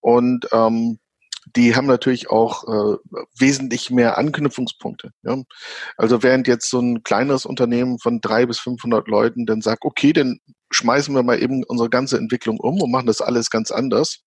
Und 0.00 0.46
ähm, 0.52 1.00
die 1.54 1.76
haben 1.76 1.86
natürlich 1.86 2.30
auch 2.30 2.64
äh, 2.64 2.96
wesentlich 3.38 3.90
mehr 3.90 4.18
Anknüpfungspunkte. 4.18 5.12
Ja? 5.22 5.42
Also 5.96 6.22
während 6.22 6.48
jetzt 6.48 6.68
so 6.68 6.80
ein 6.80 7.02
kleineres 7.02 7.46
Unternehmen 7.46 7.98
von 7.98 8.20
drei 8.20 8.46
bis 8.46 8.58
500 8.58 9.06
Leuten 9.08 9.46
dann 9.46 9.62
sagt, 9.62 9.84
okay, 9.84 10.12
dann 10.12 10.40
schmeißen 10.70 11.14
wir 11.14 11.22
mal 11.22 11.40
eben 11.40 11.62
unsere 11.64 11.88
ganze 11.88 12.18
Entwicklung 12.18 12.58
um 12.58 12.82
und 12.82 12.90
machen 12.90 13.06
das 13.06 13.20
alles 13.20 13.50
ganz 13.50 13.70
anders, 13.70 14.22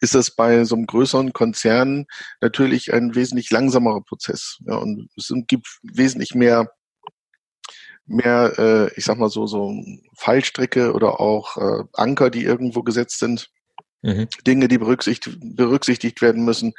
ist 0.00 0.14
das 0.14 0.34
bei 0.34 0.64
so 0.64 0.76
einem 0.76 0.86
größeren 0.86 1.32
Konzern 1.32 2.06
natürlich 2.40 2.92
ein 2.92 3.14
wesentlich 3.14 3.50
langsamerer 3.50 4.02
Prozess. 4.02 4.58
Ja, 4.66 4.76
und 4.76 5.08
es 5.16 5.32
gibt 5.46 5.66
wesentlich 5.82 6.34
mehr 6.34 6.70
mehr, 8.10 8.54
äh, 8.58 8.94
ich 8.94 9.04
sag 9.04 9.18
mal 9.18 9.28
so, 9.28 9.46
so 9.46 9.74
Fallstricke 10.16 10.94
oder 10.94 11.20
auch 11.20 11.58
äh, 11.58 11.84
Anker, 11.92 12.30
die 12.30 12.42
irgendwo 12.42 12.82
gesetzt 12.82 13.18
sind 13.18 13.50
Mhm. 14.02 14.28
Dinge, 14.46 14.68
die 14.68 14.78
berücksichtigt, 14.78 15.38
berücksichtigt 15.40 16.22
werden 16.22 16.44
müssen. 16.44 16.72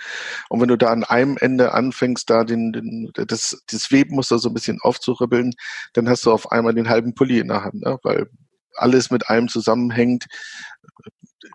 Und 0.48 0.62
wenn 0.62 0.70
du 0.70 0.78
da 0.78 0.88
an 0.88 1.04
einem 1.04 1.38
Ende 1.38 1.74
anfängst, 1.74 2.30
da 2.30 2.46
den, 2.46 2.72
den, 2.72 3.12
das, 3.14 3.62
das 3.68 3.92
Webmuster 3.92 4.40
so 4.40 4.50
ein 4.50 4.54
bisschen 4.54 4.80
aufzuribbeln, 4.82 5.54
dann 5.94 6.08
hast 6.08 6.26
du 6.26 6.32
auf 6.32 6.52
einmal 6.52 6.74
den 6.74 6.90
halben 6.90 7.16
Pulli 7.16 7.40
in 7.40 7.50
der 7.50 7.66
Hand, 7.66 7.82
ne? 7.82 8.00
weil 8.04 8.30
alles 8.76 9.12
mit 9.12 9.30
einem 9.30 9.50
zusammenhängt, 9.50 10.28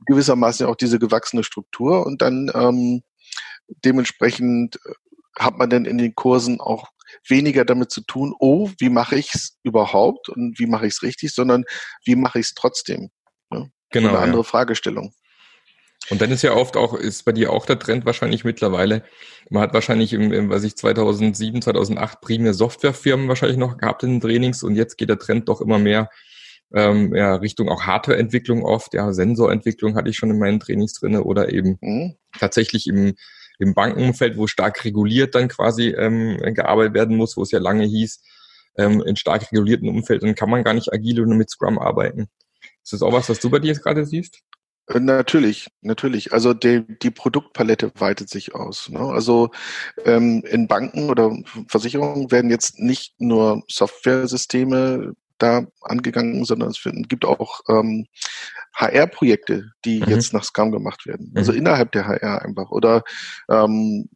gewissermaßen 0.07 0.67
auch 0.67 0.77
diese 0.77 0.99
gewachsene 0.99 1.45
Struktur 1.45 2.05
und 2.07 2.21
dann 2.21 2.51
ähm, 2.55 3.03
dementsprechend 3.85 4.79
hat 5.39 5.59
man 5.59 5.71
dann 5.71 5.85
in 5.85 5.99
den 5.99 6.15
Kursen 6.15 6.61
auch 6.61 6.89
weniger 7.29 7.65
damit 7.65 7.91
zu 7.91 8.03
tun, 8.03 8.35
oh, 8.39 8.71
wie 8.79 8.89
mache 8.89 9.17
ich 9.17 9.35
es 9.35 9.59
überhaupt 9.63 10.29
und 10.29 10.59
wie 10.59 10.67
mache 10.67 10.87
ich 10.87 10.95
es 10.95 11.03
richtig, 11.03 11.35
sondern 11.35 11.65
wie 12.05 12.17
mache 12.17 12.39
ich 12.39 12.47
es 12.47 12.55
trotzdem. 12.55 13.11
Ne? 13.51 13.71
Genau. 13.91 14.11
Eine 14.11 14.19
andere 14.19 14.43
ja. 14.43 14.49
Fragestellung. 14.49 15.15
Und 16.11 16.21
dann 16.21 16.31
ist 16.31 16.43
ja 16.43 16.55
oft 16.55 16.77
auch, 16.77 16.95
ist 16.95 17.25
bei 17.25 17.33
dir 17.33 17.53
auch 17.53 17.65
der 17.65 17.79
Trend 17.79 18.05
wahrscheinlich 18.05 18.45
mittlerweile, 18.45 19.05
man 19.51 19.63
hat 19.63 19.75
wahrscheinlich 19.75 20.13
im, 20.13 20.33
im 20.33 20.51
was 20.51 20.65
ich 20.65 20.77
2007, 20.77 21.63
2008 21.63 22.21
primär 22.21 22.55
Softwarefirmen 22.55 23.29
wahrscheinlich 23.29 23.57
noch 23.57 23.79
gehabt 23.79 24.03
in 24.03 24.11
den 24.11 24.21
Trainings 24.21 24.63
und 24.63 24.77
jetzt 24.77 24.97
geht 24.97 25.09
der 25.09 25.19
Trend 25.19 25.49
doch 25.49 25.61
immer 25.61 25.79
mehr 25.79 26.11
ähm, 26.75 27.15
ja, 27.15 27.37
Richtung 27.37 27.69
auch 27.69 27.83
Hardwareentwicklung 27.83 28.65
oft, 28.65 28.95
ja, 28.95 29.13
Sensorentwicklung 29.13 29.97
hatte 29.97 30.11
ich 30.11 30.17
schon 30.17 30.31
in 30.31 30.39
meinen 30.39 30.61
Trainings 30.61 30.95
drinne 30.95 31.23
oder 31.23 31.53
eben 31.53 31.79
mhm. 31.81 32.17
tatsächlich 32.39 32.87
im, 32.87 33.15
im 33.59 33.75
Bankenumfeld, 33.75 34.37
wo 34.37 34.47
stark 34.47 34.85
reguliert 34.85 35.35
dann 35.35 35.49
quasi 35.49 35.91
ähm, 35.91 36.39
gearbeitet 36.55 36.95
werden 36.95 37.17
muss, 37.17 37.37
wo 37.37 37.43
es 37.43 37.51
ja 37.51 37.61
lange 37.61 37.85
hieß, 37.85 38.23
ähm, 38.77 39.03
in 39.03 39.17
stark 39.17 39.53
regulierten 39.53 39.89
Umfeld, 39.89 40.23
dann 40.23 40.35
kann 40.35 40.51
man 40.51 40.65
gar 40.65 40.75
nicht 40.75 40.93
agil 40.93 41.21
oder 41.21 41.35
mit 41.35 41.51
Scrum 41.51 41.79
arbeiten. 41.79 42.29
Ist 42.83 42.93
das 42.93 43.03
auch 43.03 43.13
was, 43.13 43.29
was 43.29 43.41
du 43.41 43.51
bei 43.51 43.61
dir 43.61 43.69
jetzt 43.69 43.83
gerade 43.83 44.05
siehst? 44.05 44.41
Äh, 44.89 45.01
natürlich, 45.01 45.69
natürlich. 45.81 46.33
Also 46.33 46.55
die, 46.55 46.85
die 47.03 47.11
Produktpalette 47.11 47.93
weitet 47.99 48.29
sich 48.29 48.55
aus. 48.55 48.89
Ne? 48.89 49.01
Also 49.01 49.51
ähm, 50.05 50.43
in 50.47 50.69
Banken 50.69 51.09
oder 51.11 51.37
Versicherungen 51.69 52.31
werden 52.31 52.51
jetzt 52.51 52.79
nicht 52.79 53.21
nur 53.21 53.63
Software-Systeme 53.69 55.15
da 55.39 55.67
angegangen, 55.81 56.45
sondern 56.45 56.71
es 56.71 56.81
gibt 57.09 57.25
auch 57.25 57.61
ähm, 57.69 58.07
HR-Projekte, 58.75 59.73
die 59.85 60.01
mhm. 60.01 60.09
jetzt 60.09 60.33
nach 60.33 60.45
Scrum 60.45 60.71
gemacht 60.71 61.07
werden. 61.07 61.33
Also 61.35 61.53
mhm. 61.53 61.59
innerhalb 61.59 61.93
der 61.93 62.07
HR 62.07 62.43
einfach. 62.43 62.71
Oder 62.71 63.03
ähm, 63.49 64.09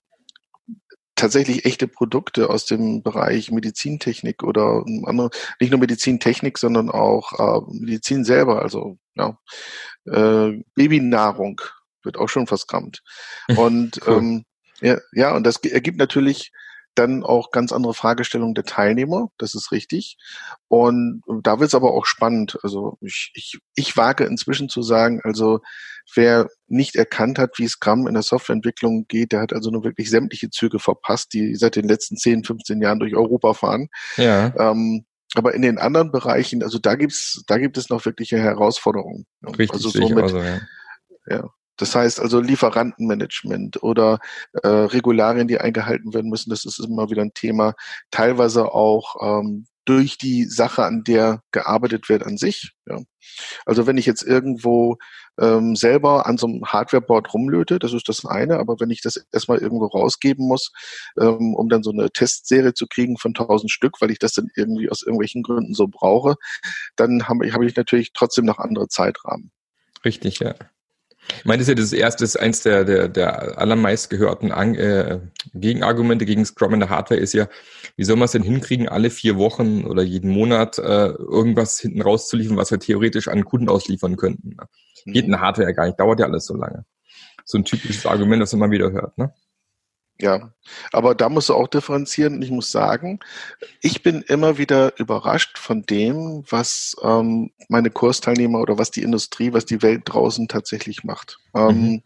tatsächlich 1.18 1.64
echte 1.64 1.88
Produkte 1.88 2.48
aus 2.48 2.64
dem 2.64 3.02
Bereich 3.02 3.50
Medizintechnik 3.50 4.42
oder 4.42 4.84
andere, 5.04 5.30
nicht 5.60 5.70
nur 5.70 5.80
Medizintechnik, 5.80 6.58
sondern 6.58 6.90
auch 6.90 7.32
äh, 7.38 7.60
Medizin 7.70 8.24
selber, 8.24 8.62
also 8.62 8.98
ja, 9.14 9.38
äh, 10.06 10.62
Babynahrung 10.74 11.60
wird 12.02 12.16
auch 12.16 12.28
schon 12.28 12.46
verskammt. 12.46 13.02
Und 13.56 14.00
cool. 14.06 14.16
ähm, 14.16 14.44
ja, 14.80 14.98
ja, 15.12 15.34
und 15.34 15.44
das 15.44 15.56
ergibt 15.64 15.98
natürlich 15.98 16.52
dann 16.98 17.22
auch 17.22 17.50
ganz 17.50 17.72
andere 17.72 17.94
Fragestellungen 17.94 18.54
der 18.54 18.64
Teilnehmer, 18.64 19.28
das 19.38 19.54
ist 19.54 19.72
richtig. 19.72 20.16
Und 20.68 21.22
da 21.42 21.60
wird 21.60 21.68
es 21.68 21.74
aber 21.74 21.92
auch 21.92 22.06
spannend. 22.06 22.58
Also 22.62 22.98
ich, 23.00 23.30
ich, 23.34 23.58
ich 23.74 23.96
wage 23.96 24.24
inzwischen 24.24 24.68
zu 24.68 24.82
sagen, 24.82 25.20
also 25.24 25.60
wer 26.14 26.48
nicht 26.66 26.96
erkannt 26.96 27.38
hat, 27.38 27.58
wie 27.58 27.68
Scrum 27.68 28.06
in 28.06 28.14
der 28.14 28.22
Softwareentwicklung 28.22 29.06
geht, 29.08 29.32
der 29.32 29.40
hat 29.40 29.52
also 29.52 29.70
nur 29.70 29.84
wirklich 29.84 30.10
sämtliche 30.10 30.50
Züge 30.50 30.78
verpasst, 30.78 31.32
die 31.32 31.54
seit 31.54 31.76
den 31.76 31.88
letzten 31.88 32.16
10, 32.16 32.44
15 32.44 32.80
Jahren 32.80 32.98
durch 32.98 33.14
Europa 33.14 33.54
fahren. 33.54 33.88
Ja. 34.16 34.52
Ähm, 34.58 35.04
aber 35.34 35.54
in 35.54 35.62
den 35.62 35.78
anderen 35.78 36.10
Bereichen, 36.10 36.62
also 36.62 36.78
da 36.78 36.94
gibt's, 36.94 37.42
da 37.46 37.58
gibt 37.58 37.76
es 37.76 37.90
noch 37.90 38.04
wirkliche 38.06 38.38
Herausforderungen. 38.38 39.26
Richtig, 39.46 39.72
also 39.72 39.90
so 39.90 40.08
mit, 40.08 40.24
also, 40.24 40.38
ja. 40.38 40.60
ja. 41.28 41.48
Das 41.78 41.94
heißt 41.94 42.20
also 42.20 42.40
Lieferantenmanagement 42.40 43.82
oder 43.82 44.18
äh, 44.62 44.68
Regularien, 44.68 45.48
die 45.48 45.58
eingehalten 45.58 46.12
werden 46.12 46.30
müssen, 46.30 46.50
das 46.50 46.64
ist 46.64 46.78
immer 46.78 47.10
wieder 47.10 47.22
ein 47.22 47.34
Thema. 47.34 47.74
Teilweise 48.10 48.72
auch 48.74 49.16
ähm, 49.22 49.66
durch 49.88 50.18
die 50.18 50.44
Sache, 50.44 50.84
an 50.84 51.02
der 51.02 51.42
gearbeitet 51.50 52.10
wird 52.10 52.22
an 52.22 52.36
sich. 52.36 52.72
Ja. 52.86 52.98
Also 53.64 53.86
wenn 53.86 53.96
ich 53.96 54.04
jetzt 54.04 54.22
irgendwo 54.22 54.98
ähm, 55.40 55.76
selber 55.76 56.26
an 56.26 56.36
so 56.36 56.46
einem 56.46 56.64
Hardwareboard 56.66 57.32
rumlöte, 57.32 57.78
das 57.78 57.94
ist 57.94 58.06
das 58.08 58.26
eine, 58.26 58.58
aber 58.58 58.80
wenn 58.80 58.90
ich 58.90 59.00
das 59.00 59.24
erstmal 59.32 59.58
irgendwo 59.58 59.86
rausgeben 59.86 60.46
muss, 60.46 60.72
ähm, 61.18 61.54
um 61.54 61.70
dann 61.70 61.82
so 61.82 61.90
eine 61.90 62.10
Testserie 62.10 62.74
zu 62.74 62.86
kriegen 62.86 63.16
von 63.16 63.30
1000 63.30 63.70
Stück, 63.70 64.00
weil 64.00 64.10
ich 64.10 64.18
das 64.18 64.32
dann 64.32 64.48
irgendwie 64.56 64.90
aus 64.90 65.02
irgendwelchen 65.02 65.42
Gründen 65.42 65.72
so 65.72 65.86
brauche, 65.88 66.34
dann 66.96 67.26
habe 67.28 67.50
hab 67.50 67.62
ich 67.62 67.74
natürlich 67.74 68.12
trotzdem 68.12 68.44
noch 68.44 68.58
andere 68.58 68.88
Zeitrahmen. 68.88 69.52
Richtig, 70.04 70.40
ja. 70.40 70.54
Ich 71.38 71.44
meine, 71.44 71.58
das 71.58 71.68
ist 71.68 71.68
ja 71.68 71.74
das 71.74 71.92
erste, 71.92 72.24
das 72.24 72.34
ist 72.34 72.40
eins 72.40 72.62
der, 72.62 72.84
der, 72.84 73.08
der 73.08 73.58
allermeist 73.58 74.10
gehörten 74.10 74.52
An 74.52 74.74
äh, 74.74 75.20
Gegenargumente 75.54 76.26
gegen 76.26 76.44
Scrum 76.44 76.74
in 76.74 76.80
der 76.80 76.90
Hardware 76.90 77.20
ist 77.20 77.34
ja, 77.34 77.48
wie 77.96 78.04
soll 78.04 78.16
man 78.16 78.26
es 78.26 78.32
denn 78.32 78.42
hinkriegen, 78.42 78.88
alle 78.88 79.10
vier 79.10 79.36
Wochen 79.36 79.84
oder 79.84 80.02
jeden 80.02 80.30
Monat 80.30 80.78
äh, 80.78 81.08
irgendwas 81.08 81.78
hinten 81.78 82.02
rauszuliefern, 82.02 82.56
was 82.56 82.70
wir 82.70 82.78
theoretisch 82.78 83.28
an 83.28 83.44
Kunden 83.44 83.68
ausliefern 83.68 84.16
könnten. 84.16 84.56
Ne? 84.56 84.66
Mhm. 85.04 85.12
Geht 85.12 85.24
in 85.24 85.32
der 85.32 85.40
Hardware 85.40 85.68
ja 85.68 85.74
gar 85.74 85.86
nicht, 85.86 86.00
dauert 86.00 86.20
ja 86.20 86.26
alles 86.26 86.46
so 86.46 86.54
lange. 86.54 86.84
So 87.44 87.58
ein 87.58 87.64
typisches 87.64 88.06
Argument, 88.06 88.42
das 88.42 88.52
man 88.52 88.62
immer 88.62 88.72
wieder 88.72 88.92
hört. 88.92 89.16
Ne? 89.18 89.32
Ja, 90.20 90.52
aber 90.92 91.14
da 91.14 91.28
musst 91.28 91.48
du 91.48 91.54
auch 91.54 91.68
differenzieren. 91.68 92.34
Und 92.34 92.42
ich 92.42 92.50
muss 92.50 92.72
sagen, 92.72 93.20
ich 93.80 94.02
bin 94.02 94.22
immer 94.22 94.58
wieder 94.58 94.98
überrascht 94.98 95.58
von 95.58 95.82
dem, 95.82 96.44
was 96.50 96.96
ähm, 97.02 97.52
meine 97.68 97.90
Kursteilnehmer 97.90 98.60
oder 98.60 98.78
was 98.78 98.90
die 98.90 99.02
Industrie, 99.02 99.52
was 99.52 99.64
die 99.64 99.80
Welt 99.82 100.02
draußen 100.06 100.48
tatsächlich 100.48 101.04
macht. 101.04 101.38
Ähm, 101.54 101.80
mhm. 101.80 102.02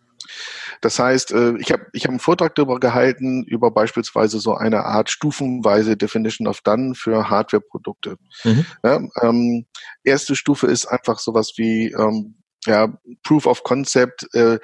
Das 0.81 0.99
heißt, 0.99 1.33
äh, 1.33 1.57
ich 1.59 1.73
habe 1.73 1.87
ich 1.93 2.05
hab 2.05 2.11
einen 2.11 2.21
Vortrag 2.21 2.55
darüber 2.55 2.81
gehalten, 2.81 3.45
über 3.45 3.71
beispielsweise 3.71 4.41
so 4.41 4.55
eine 4.55 4.85
Art 4.85 5.11
stufenweise 5.11 5.97
Definition 5.97 6.47
of 6.47 6.61
Done 6.61 6.95
für 6.95 7.31
Hardware-Produkte. 7.31 8.17
Mhm. 8.45 8.67
Ja, 8.85 9.01
ähm, 9.23 9.67
erste 10.05 10.37
Stufe 10.37 10.67
ist 10.67 10.87
einfach 10.87 11.19
sowas 11.19 11.53
wie 11.57 11.93
ähm, 11.93 12.37
ja, 12.67 12.93
Proof 13.23 13.47
of 13.47 13.65
Concept. 13.65 14.33
Äh, 14.35 14.59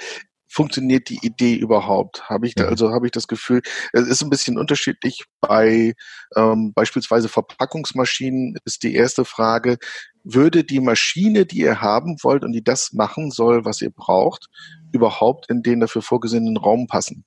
funktioniert 0.49 1.09
die 1.11 1.19
Idee 1.23 1.55
überhaupt? 1.55 2.29
Habe 2.29 2.47
ich 2.47 2.55
da, 2.55 2.65
also 2.65 2.91
habe 2.91 3.07
ich 3.07 3.13
das 3.13 3.29
Gefühl, 3.29 3.63
es 3.93 4.09
ist 4.09 4.23
ein 4.23 4.31
bisschen 4.31 4.59
unterschiedlich. 4.59 5.25
Bei 5.41 5.95
ähm, 6.35 6.73
beispielsweise 6.73 7.29
Verpackungsmaschinen 7.29 8.57
ist 8.65 8.83
die 8.83 8.95
erste 8.95 9.25
Frage, 9.25 9.79
würde 10.25 10.65
die 10.65 10.81
Maschine, 10.81 11.47
die 11.47 11.59
ihr 11.59 11.81
haben 11.81 12.17
wollt 12.23 12.45
und 12.45 12.53
die 12.53 12.65
das 12.65 12.93
machen 12.93 13.31
soll, 13.31 13.65
was 13.65 13.81
ihr 13.83 13.91
braucht, 13.91 14.49
überhaupt 14.93 15.49
in 15.51 15.63
den 15.63 15.81
dafür 15.81 16.03
vorgesehenen 16.03 16.57
Raum 16.57 16.87
passen? 16.87 17.25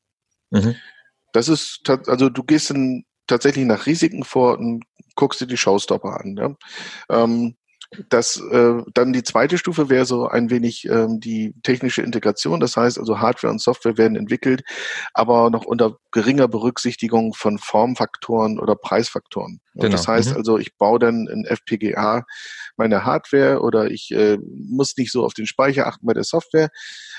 Mhm. 0.49 0.75
Das 1.33 1.47
ist, 1.47 1.81
also 2.07 2.29
du 2.29 2.43
gehst 2.43 2.71
dann 2.71 3.03
tatsächlich 3.27 3.65
nach 3.65 3.85
Risiken 3.85 4.23
vor 4.23 4.57
und 4.59 4.83
guckst 5.15 5.41
dir 5.41 5.47
die 5.47 5.57
Showstopper 5.57 6.19
an. 6.19 6.35
Ja? 6.37 7.23
Ähm, 7.23 7.55
das 8.10 8.41
äh, 8.51 8.83
dann 8.93 9.12
die 9.12 9.24
zweite 9.24 9.57
Stufe 9.57 9.89
wäre 9.89 10.05
so 10.05 10.27
ein 10.27 10.50
wenig 10.50 10.88
ähm, 10.88 11.19
die 11.19 11.53
technische 11.63 12.01
Integration. 12.01 12.62
Das 12.62 12.77
heißt 12.77 12.98
also 12.98 13.19
Hardware 13.19 13.51
und 13.51 13.60
Software 13.60 13.98
werden 13.98 14.15
entwickelt, 14.15 14.63
aber 15.13 15.50
noch 15.50 15.65
unter 15.65 15.98
geringer 16.12 16.48
Berücksichtigung 16.48 17.33
von 17.33 17.57
Formfaktoren 17.57 18.60
oder 18.60 18.75
Preisfaktoren. 18.75 19.60
Genau. 19.74 19.89
Das 19.89 20.07
heißt 20.07 20.31
mhm. 20.31 20.38
also, 20.38 20.57
ich 20.57 20.77
baue 20.77 21.00
dann 21.00 21.27
in 21.27 21.45
FPGA 21.45 22.25
meine 22.81 23.05
Hardware 23.05 23.61
oder 23.61 23.91
ich 23.91 24.09
äh, 24.09 24.39
muss 24.41 24.97
nicht 24.97 25.11
so 25.11 25.23
auf 25.23 25.35
den 25.35 25.45
Speicher 25.45 25.85
achten 25.85 26.07
bei 26.07 26.13
der 26.13 26.23
Software, 26.23 26.71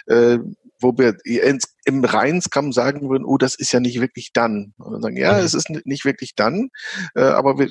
äh, 0.07 0.39
wo 0.81 0.99
wir 0.99 1.17
ins, 1.25 1.77
im 1.85 2.05
reinen 2.05 2.43
Scrum 2.43 2.73
sagen 2.73 3.09
würden, 3.09 3.25
oh, 3.25 3.39
das 3.39 3.55
ist 3.55 3.71
ja 3.71 3.79
nicht 3.79 4.01
wirklich 4.01 4.33
dann. 4.33 4.75
Und 4.79 4.93
dann 4.93 5.03
sagen, 5.03 5.17
ja, 5.17 5.35
mhm. 5.35 5.45
es 5.45 5.55
ist 5.55 5.71
nicht 5.71 6.05
wirklich 6.05 6.35
dann, 6.35 6.71
äh, 7.15 7.23
aber 7.23 7.61
wir 7.61 7.71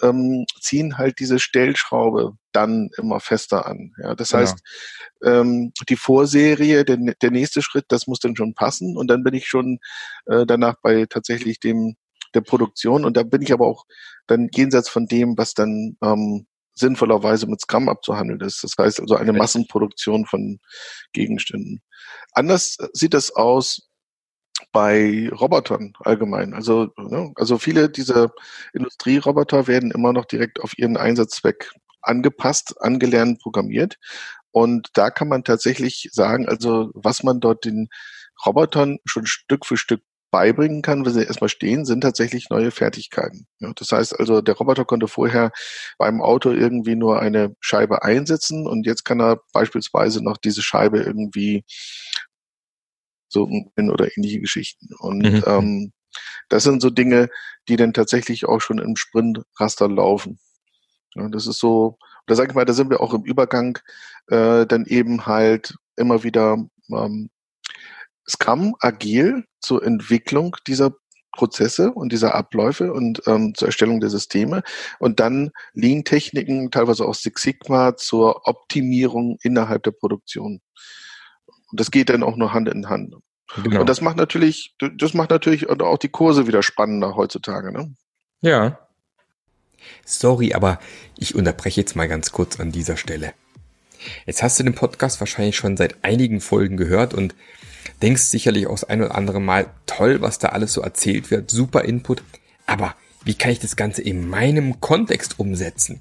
ähm, 0.00 0.46
ziehen 0.58 0.96
halt 0.96 1.18
diese 1.18 1.38
Stellschraube 1.38 2.32
dann 2.52 2.88
immer 2.96 3.20
fester 3.20 3.66
an. 3.66 3.92
Ja, 4.02 4.14
das 4.14 4.30
genau. 4.30 4.42
heißt, 4.42 4.58
ähm, 5.24 5.72
die 5.86 5.96
Vorserie, 5.96 6.86
der, 6.86 6.96
der 6.96 7.30
nächste 7.30 7.60
Schritt, 7.60 7.84
das 7.88 8.06
muss 8.06 8.20
dann 8.20 8.36
schon 8.36 8.54
passen 8.54 8.96
und 8.96 9.08
dann 9.08 9.22
bin 9.22 9.34
ich 9.34 9.48
schon 9.48 9.80
äh, 10.24 10.46
danach 10.46 10.76
bei 10.80 11.04
tatsächlich 11.04 11.60
dem 11.60 11.96
der 12.34 12.40
Produktion 12.42 13.04
und 13.04 13.16
da 13.16 13.22
bin 13.22 13.42
ich 13.42 13.52
aber 13.52 13.66
auch 13.66 13.84
dann 14.26 14.48
jenseits 14.54 14.88
von 14.88 15.06
dem, 15.06 15.36
was 15.38 15.54
dann 15.54 15.96
ähm, 16.02 16.46
sinnvollerweise 16.78 17.46
mit 17.46 17.60
Scrum 17.60 17.88
abzuhandeln 17.88 18.40
ist. 18.40 18.62
Das 18.64 18.72
heißt 18.78 19.00
also 19.00 19.16
eine 19.16 19.32
Massenproduktion 19.32 20.26
von 20.26 20.58
Gegenständen. 21.12 21.82
Anders 22.32 22.76
sieht 22.92 23.14
das 23.14 23.34
aus 23.34 23.88
bei 24.72 25.30
Robotern 25.30 25.92
allgemein. 26.00 26.54
Also, 26.54 26.88
ne, 26.96 27.32
also 27.36 27.58
viele 27.58 27.88
dieser 27.90 28.32
Industrieroboter 28.72 29.66
werden 29.66 29.90
immer 29.90 30.12
noch 30.12 30.24
direkt 30.24 30.60
auf 30.60 30.76
ihren 30.78 30.96
Einsatzzweck 30.96 31.70
angepasst, 32.02 32.74
angelernt, 32.80 33.40
programmiert. 33.40 33.96
Und 34.50 34.88
da 34.94 35.10
kann 35.10 35.28
man 35.28 35.44
tatsächlich 35.44 36.08
sagen, 36.12 36.48
also 36.48 36.90
was 36.94 37.22
man 37.22 37.40
dort 37.40 37.64
den 37.64 37.88
Robotern 38.44 38.98
schon 39.04 39.26
Stück 39.26 39.66
für 39.66 39.76
Stück 39.76 40.02
beibringen 40.30 40.82
kann, 40.82 41.04
wenn 41.04 41.12
sie 41.12 41.24
erstmal 41.24 41.48
stehen, 41.48 41.84
sind 41.84 42.02
tatsächlich 42.02 42.50
neue 42.50 42.70
Fertigkeiten. 42.70 43.46
Ja, 43.60 43.72
das 43.74 43.92
heißt 43.92 44.18
also, 44.18 44.40
der 44.40 44.54
Roboter 44.54 44.84
konnte 44.84 45.08
vorher 45.08 45.52
beim 45.96 46.20
Auto 46.20 46.50
irgendwie 46.50 46.96
nur 46.96 47.20
eine 47.20 47.54
Scheibe 47.60 48.02
einsetzen 48.02 48.66
und 48.66 48.86
jetzt 48.86 49.04
kann 49.04 49.20
er 49.20 49.40
beispielsweise 49.52 50.22
noch 50.22 50.36
diese 50.36 50.62
Scheibe 50.62 51.00
irgendwie 51.00 51.64
so 53.28 53.48
oder 53.76 54.16
ähnliche 54.16 54.40
Geschichten. 54.40 54.88
Und 54.98 55.22
mhm. 55.22 55.42
ähm, 55.46 55.92
das 56.48 56.62
sind 56.62 56.80
so 56.82 56.90
Dinge, 56.90 57.28
die 57.68 57.76
dann 57.76 57.92
tatsächlich 57.92 58.46
auch 58.46 58.60
schon 58.60 58.78
im 58.78 58.96
Sprintraster 58.96 59.88
laufen. 59.88 60.38
Ja, 61.14 61.28
das 61.28 61.46
ist 61.46 61.58
so, 61.58 61.98
da 62.26 62.34
sage 62.34 62.50
ich 62.50 62.54
mal, 62.54 62.64
da 62.64 62.72
sind 62.72 62.90
wir 62.90 63.00
auch 63.00 63.14
im 63.14 63.24
Übergang 63.24 63.78
äh, 64.28 64.66
dann 64.66 64.84
eben 64.86 65.26
halt 65.26 65.74
immer 65.96 66.22
wieder 66.22 66.58
ähm, 66.90 67.30
Scrum 68.28 68.76
agil 68.80 69.44
zur 69.60 69.82
Entwicklung 69.82 70.56
dieser 70.66 70.94
Prozesse 71.32 71.92
und 71.92 72.12
dieser 72.12 72.34
Abläufe 72.34 72.92
und 72.92 73.22
ähm, 73.26 73.54
zur 73.54 73.68
Erstellung 73.68 74.00
der 74.00 74.10
Systeme 74.10 74.62
und 74.98 75.20
dann 75.20 75.50
Lean-Techniken, 75.74 76.70
teilweise 76.70 77.06
auch 77.06 77.14
Six 77.14 77.42
Sigma 77.42 77.96
zur 77.96 78.46
Optimierung 78.48 79.38
innerhalb 79.42 79.84
der 79.84 79.92
Produktion. 79.92 80.60
Und 81.70 81.80
das 81.80 81.90
geht 81.90 82.08
dann 82.08 82.22
auch 82.22 82.36
nur 82.36 82.52
Hand 82.52 82.68
in 82.68 82.88
Hand. 82.88 83.14
Genau. 83.62 83.80
Und 83.80 83.88
das 83.88 84.00
macht 84.00 84.16
natürlich, 84.16 84.74
das 84.96 85.14
macht 85.14 85.30
natürlich 85.30 85.70
auch 85.70 85.98
die 85.98 86.08
Kurse 86.10 86.46
wieder 86.46 86.62
spannender 86.62 87.14
heutzutage, 87.16 87.72
ne? 87.72 87.94
Ja. 88.40 88.78
Sorry, 90.04 90.54
aber 90.54 90.78
ich 91.16 91.34
unterbreche 91.34 91.80
jetzt 91.80 91.96
mal 91.96 92.08
ganz 92.08 92.32
kurz 92.32 92.60
an 92.60 92.72
dieser 92.72 92.96
Stelle. 92.96 93.32
Jetzt 94.26 94.42
hast 94.42 94.58
du 94.58 94.64
den 94.64 94.74
Podcast 94.74 95.20
wahrscheinlich 95.20 95.56
schon 95.56 95.76
seit 95.76 96.04
einigen 96.04 96.40
Folgen 96.40 96.76
gehört 96.76 97.14
und 97.14 97.34
denkst 98.02 98.22
sicherlich 98.22 98.66
auch 98.66 98.72
das 98.72 98.84
ein 98.84 99.02
oder 99.02 99.14
andere 99.14 99.40
Mal, 99.40 99.66
toll, 99.86 100.20
was 100.20 100.38
da 100.38 100.48
alles 100.48 100.72
so 100.72 100.80
erzählt 100.80 101.30
wird, 101.30 101.50
super 101.50 101.84
Input, 101.84 102.22
aber 102.66 102.94
wie 103.24 103.34
kann 103.34 103.50
ich 103.50 103.58
das 103.58 103.76
Ganze 103.76 104.02
in 104.02 104.28
meinem 104.28 104.80
Kontext 104.80 105.38
umsetzen? 105.38 106.00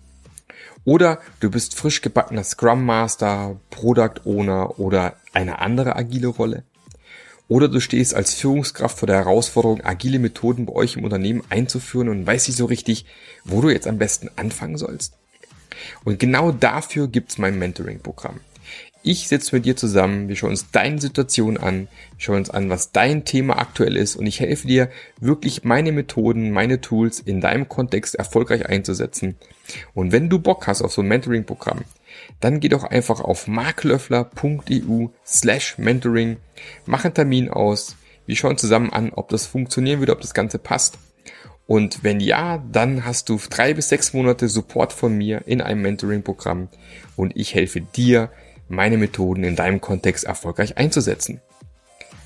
Oder 0.86 1.20
du 1.42 1.52
bist 1.52 1.76
frisch 1.76 2.02
gebackener 2.02 2.44
Scrum 2.44 2.86
Master, 2.86 3.60
Product 3.70 4.22
Owner 4.24 4.80
oder 4.80 5.18
eine 5.34 5.60
andere 5.60 5.98
agile 5.98 6.28
Rolle. 6.28 6.64
Oder 7.50 7.68
du 7.68 7.80
stehst 7.80 8.14
als 8.14 8.34
Führungskraft 8.34 9.00
vor 9.00 9.08
der 9.08 9.18
Herausforderung, 9.18 9.84
agile 9.84 10.20
Methoden 10.20 10.66
bei 10.66 10.74
euch 10.74 10.96
im 10.96 11.04
Unternehmen 11.04 11.44
einzuführen 11.50 12.10
und 12.10 12.26
weißt 12.26 12.48
nicht 12.48 12.58
so 12.58 12.66
richtig, 12.66 13.06
wo 13.44 13.62
du 13.62 13.70
jetzt 13.70 13.88
am 13.88 13.98
besten 13.98 14.30
anfangen 14.36 14.78
sollst. 14.78 15.14
Und 16.04 16.20
genau 16.20 16.52
dafür 16.52 17.08
gibt's 17.08 17.38
mein 17.38 17.58
Mentoring-Programm. 17.58 18.40
Ich 19.04 19.30
setze 19.30 19.56
mit 19.56 19.66
dir 19.66 19.78
zusammen, 19.78 20.28
wir 20.28 20.36
schauen 20.36 20.50
uns 20.50 20.70
deine 20.72 21.00
Situation 21.00 21.56
an, 21.58 21.88
wir 22.18 22.20
schauen 22.20 22.38
uns 22.38 22.50
an, 22.50 22.70
was 22.70 22.92
dein 22.92 23.24
Thema 23.24 23.58
aktuell 23.58 23.96
ist 23.96 24.18
und 24.18 24.26
ich 24.26 24.42
helfe 24.42 24.68
dir 24.68 24.90
wirklich 25.22 25.64
meine 25.64 25.94
Methoden, 25.94 26.52
meine 26.52 26.82
Tools 26.82 27.22
in 27.22 27.40
deinem 27.40 27.70
Kontext 27.70 28.16
erfolgreich 28.16 28.66
einzusetzen. 28.66 29.36
Und 29.94 30.12
wenn 30.12 30.30
du 30.30 30.40
Bock 30.40 30.68
hast 30.68 30.82
auf 30.82 30.92
so 30.92 31.04
ein 31.04 31.08
Mentoring-Programm, 31.08 31.86
dann 32.40 32.60
geh 32.60 32.68
doch 32.68 32.84
einfach 32.84 33.22
auf 33.22 33.48
marklöffler.eu 33.48 35.08
slash 35.26 35.78
mentoring, 35.78 36.38
mach 36.86 37.06
einen 37.06 37.14
Termin 37.14 37.50
aus, 37.50 37.96
wir 38.26 38.36
schauen 38.36 38.58
zusammen 38.58 38.92
an, 38.92 39.12
ob 39.14 39.30
das 39.30 39.46
funktionieren 39.46 40.00
würde, 40.00 40.12
ob 40.12 40.22
das 40.22 40.34
Ganze 40.34 40.60
passt. 40.60 40.98
Und 41.68 42.04
wenn 42.04 42.22
ja, 42.22 42.64
dann 42.72 43.06
hast 43.06 43.30
du 43.30 43.40
drei 43.50 43.74
bis 43.74 43.90
sechs 43.90 44.14
Monate 44.14 44.48
Support 44.48 44.94
von 44.94 45.16
mir 45.16 45.44
in 45.46 45.62
einem 45.62 45.82
Mentoring-Programm 45.82 46.70
und 47.18 47.36
ich 47.36 47.54
helfe 47.54 47.82
dir, 47.82 48.32
meine 48.70 48.98
Methoden 48.98 49.44
in 49.44 49.56
deinem 49.56 49.82
Kontext 49.82 50.24
erfolgreich 50.24 50.78
einzusetzen. 50.78 51.42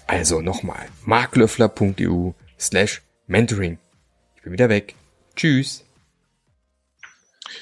Also 0.07 0.41
nochmal, 0.41 0.87
marklöffler.eu 1.05 2.31
slash 2.59 3.01
mentoring. 3.27 3.77
Ich 4.35 4.43
bin 4.43 4.53
wieder 4.53 4.69
weg. 4.69 4.95
Tschüss. 5.35 5.85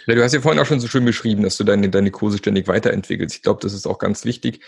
Ja, 0.06 0.16
du 0.16 0.24
hast 0.24 0.34
ja 0.34 0.42
vorhin 0.42 0.60
auch 0.60 0.66
schon 0.66 0.80
so 0.80 0.88
schön 0.88 1.06
beschrieben, 1.06 1.44
dass 1.44 1.58
du 1.58 1.64
deine, 1.64 1.90
deine 1.90 2.12
Kurse 2.12 2.38
ständig 2.38 2.68
weiterentwickelst. 2.68 3.36
Ich 3.36 3.42
glaube, 3.42 3.62
das 3.62 3.74
ist 3.74 3.88
auch 3.88 4.00
ganz 4.00 4.26
wichtig. 4.26 4.62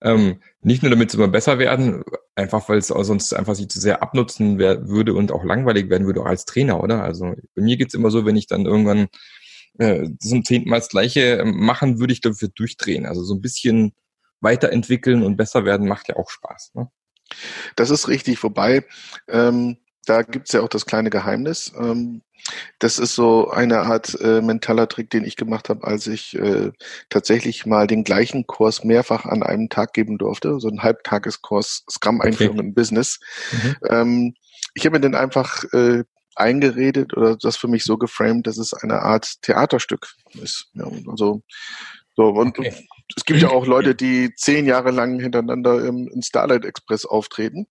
Ähm, 0.00 0.40
nicht 0.62 0.82
nur 0.82 0.90
damit 0.90 1.10
sie 1.10 1.16
immer 1.16 1.28
besser 1.28 1.58
werden, 1.58 2.04
einfach 2.36 2.68
weil 2.68 2.78
es 2.78 2.88
sonst 2.88 3.32
einfach 3.32 3.54
sich 3.54 3.68
zu 3.68 3.80
sehr 3.80 4.02
abnutzen 4.02 4.58
würde 4.58 5.14
und 5.14 5.32
auch 5.32 5.44
langweilig 5.44 5.90
werden 5.90 6.06
würde, 6.06 6.20
auch 6.20 6.26
als 6.26 6.44
Trainer, 6.44 6.82
oder? 6.82 7.02
Also 7.02 7.34
bei 7.54 7.62
mir 7.62 7.76
geht's 7.76 7.94
immer 7.94 8.10
so, 8.10 8.24
wenn 8.24 8.36
ich 8.36 8.46
dann 8.46 8.64
irgendwann 8.64 9.08
äh, 9.78 10.08
zum 10.20 10.44
zehnten 10.44 10.70
Mal 10.70 10.78
das 10.78 10.88
Gleiche 10.88 11.38
ähm, 11.38 11.56
machen, 11.56 11.98
würde 11.98 12.12
ich 12.12 12.20
dafür 12.20 12.48
durchdrehen. 12.48 13.06
Also 13.06 13.22
so 13.22 13.34
ein 13.34 13.40
bisschen 13.40 13.92
weiterentwickeln 14.40 15.22
und 15.22 15.36
besser 15.36 15.64
werden 15.64 15.88
macht 15.88 16.08
ja 16.08 16.16
auch 16.16 16.30
Spaß. 16.30 16.72
Ne? 16.74 16.90
Das 17.76 17.90
ist 17.90 18.08
richtig, 18.08 18.42
wobei 18.42 18.84
ähm, 19.28 19.78
da 20.08 20.22
gibt's 20.22 20.52
ja 20.52 20.62
auch 20.62 20.68
das 20.68 20.86
kleine 20.86 21.10
Geheimnis. 21.10 21.72
Ähm, 21.78 22.22
das 22.78 22.98
ist 22.98 23.14
so 23.14 23.50
eine 23.50 23.80
Art 23.80 24.18
äh, 24.20 24.40
mentaler 24.40 24.88
Trick, 24.88 25.10
den 25.10 25.24
ich 25.24 25.36
gemacht 25.36 25.68
habe, 25.68 25.86
als 25.86 26.06
ich 26.06 26.34
äh, 26.38 26.72
tatsächlich 27.10 27.66
mal 27.66 27.86
den 27.86 28.04
gleichen 28.04 28.46
Kurs 28.46 28.84
mehrfach 28.84 29.26
an 29.26 29.42
einem 29.42 29.68
Tag 29.68 29.92
geben 29.92 30.18
durfte, 30.18 30.58
so 30.60 30.68
ein 30.68 30.82
Halbtageskurs 30.82 31.84
Scrum-Einführung 31.90 32.58
okay. 32.58 32.66
im 32.68 32.74
Business. 32.74 33.20
Mhm. 33.52 33.76
Ähm, 33.88 34.34
ich 34.74 34.86
habe 34.86 34.96
mir 34.96 35.00
den 35.00 35.14
einfach 35.14 35.64
äh, 35.72 36.04
eingeredet 36.36 37.16
oder 37.16 37.36
das 37.36 37.56
für 37.56 37.68
mich 37.68 37.84
so 37.84 37.98
geframed, 37.98 38.46
dass 38.46 38.58
es 38.58 38.72
eine 38.72 39.02
Art 39.02 39.42
Theaterstück 39.42 40.08
ist. 40.40 40.68
Ja, 40.74 40.88
also 41.08 41.42
so 42.16 42.28
und 42.28 42.58
okay. 42.58 42.72
Es 43.16 43.24
gibt 43.24 43.40
ja 43.40 43.48
auch 43.50 43.66
Leute, 43.66 43.94
die 43.94 44.34
zehn 44.34 44.66
Jahre 44.66 44.90
lang 44.90 45.20
hintereinander 45.20 45.84
im, 45.84 46.08
im 46.08 46.22
Starlight 46.22 46.64
Express 46.64 47.04
auftreten. 47.04 47.66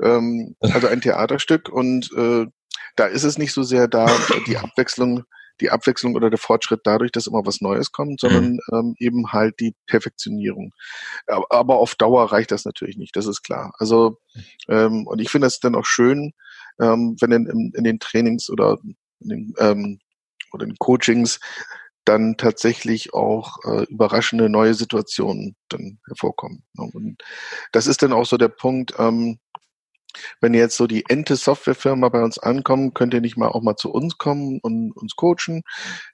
Ähm, 0.00 0.56
also 0.60 0.86
ein 0.88 1.00
Theaterstück 1.00 1.68
und 1.68 2.10
äh, 2.16 2.46
da 2.96 3.06
ist 3.06 3.24
es 3.24 3.38
nicht 3.38 3.52
so 3.52 3.62
sehr 3.62 3.88
da 3.88 4.06
die 4.46 4.58
Abwechslung 4.58 5.24
die 5.60 5.70
Abwechslung 5.70 6.14
oder 6.14 6.30
der 6.30 6.38
Fortschritt 6.38 6.80
dadurch, 6.84 7.12
dass 7.12 7.26
immer 7.26 7.46
was 7.46 7.60
Neues 7.60 7.92
kommt, 7.92 8.20
sondern 8.20 8.54
mhm. 8.54 8.60
ähm, 8.72 8.94
eben 8.98 9.32
halt 9.32 9.60
die 9.60 9.74
Perfektionierung. 9.86 10.72
Aber 11.26 11.76
auf 11.76 11.94
Dauer 11.94 12.32
reicht 12.32 12.50
das 12.50 12.64
natürlich 12.64 12.96
nicht, 12.96 13.16
das 13.16 13.26
ist 13.26 13.42
klar. 13.42 13.72
Also 13.78 14.18
ähm, 14.68 15.06
und 15.06 15.20
ich 15.20 15.30
finde 15.30 15.46
es 15.46 15.60
dann 15.60 15.74
auch 15.74 15.86
schön, 15.86 16.32
ähm, 16.80 17.16
wenn 17.20 17.32
in, 17.32 17.72
in, 17.74 17.84
den 17.84 18.00
Trainings 18.00 18.50
oder 18.50 18.78
in 19.20 19.28
den, 19.28 19.54
ähm, 19.58 20.00
oder 20.52 20.64
in 20.64 20.70
den 20.70 20.78
Coachings 20.78 21.38
dann 22.04 22.36
tatsächlich 22.36 23.14
auch 23.14 23.58
äh, 23.64 23.84
überraschende 23.84 24.48
neue 24.48 24.74
Situationen 24.74 25.56
dann 25.68 26.00
hervorkommen. 26.06 26.64
Ne? 26.74 26.90
Und 26.92 27.22
das 27.72 27.86
ist 27.86 28.02
dann 28.02 28.12
auch 28.12 28.26
so 28.26 28.36
der 28.36 28.48
Punkt, 28.48 28.94
ähm, 28.98 29.38
wenn 30.40 30.54
jetzt 30.54 30.76
so 30.76 30.86
die 30.86 31.04
Ente 31.08 31.36
Softwarefirma 31.36 32.08
bei 32.08 32.22
uns 32.22 32.38
ankommen, 32.38 32.94
könnt 32.94 33.14
ihr 33.14 33.20
nicht 33.20 33.36
mal 33.36 33.48
auch 33.48 33.62
mal 33.62 33.76
zu 33.76 33.90
uns 33.90 34.18
kommen 34.18 34.58
und 34.62 34.92
uns 34.92 35.16
coachen. 35.16 35.62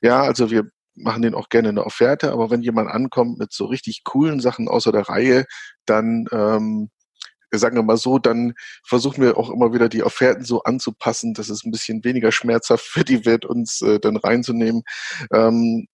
Ja, 0.02 0.22
also 0.22 0.50
wir 0.50 0.70
machen 0.94 1.22
denen 1.22 1.34
auch 1.34 1.48
gerne 1.48 1.70
eine 1.70 1.84
Offerte, 1.84 2.32
aber 2.32 2.50
wenn 2.50 2.62
jemand 2.62 2.90
ankommt 2.90 3.38
mit 3.38 3.52
so 3.52 3.66
richtig 3.66 4.04
coolen 4.04 4.40
Sachen 4.40 4.68
außer 4.68 4.92
der 4.92 5.08
Reihe, 5.08 5.46
dann 5.86 6.26
ähm, 6.32 6.90
sagen 7.52 7.76
wir 7.76 7.82
mal 7.82 7.96
so, 7.96 8.18
dann 8.18 8.54
versuchen 8.84 9.22
wir 9.22 9.36
auch 9.38 9.50
immer 9.50 9.72
wieder 9.72 9.88
die 9.88 10.02
Offerten 10.02 10.44
so 10.44 10.62
anzupassen, 10.62 11.34
dass 11.34 11.48
es 11.48 11.64
ein 11.64 11.70
bisschen 11.70 12.04
weniger 12.04 12.32
schmerzhaft 12.32 12.84
für 12.84 13.04
die 13.04 13.24
wird, 13.24 13.44
uns 13.44 13.80
äh, 13.82 13.98
dann 14.00 14.16
reinzunehmen, 14.16 14.82
ähm, 15.32 15.88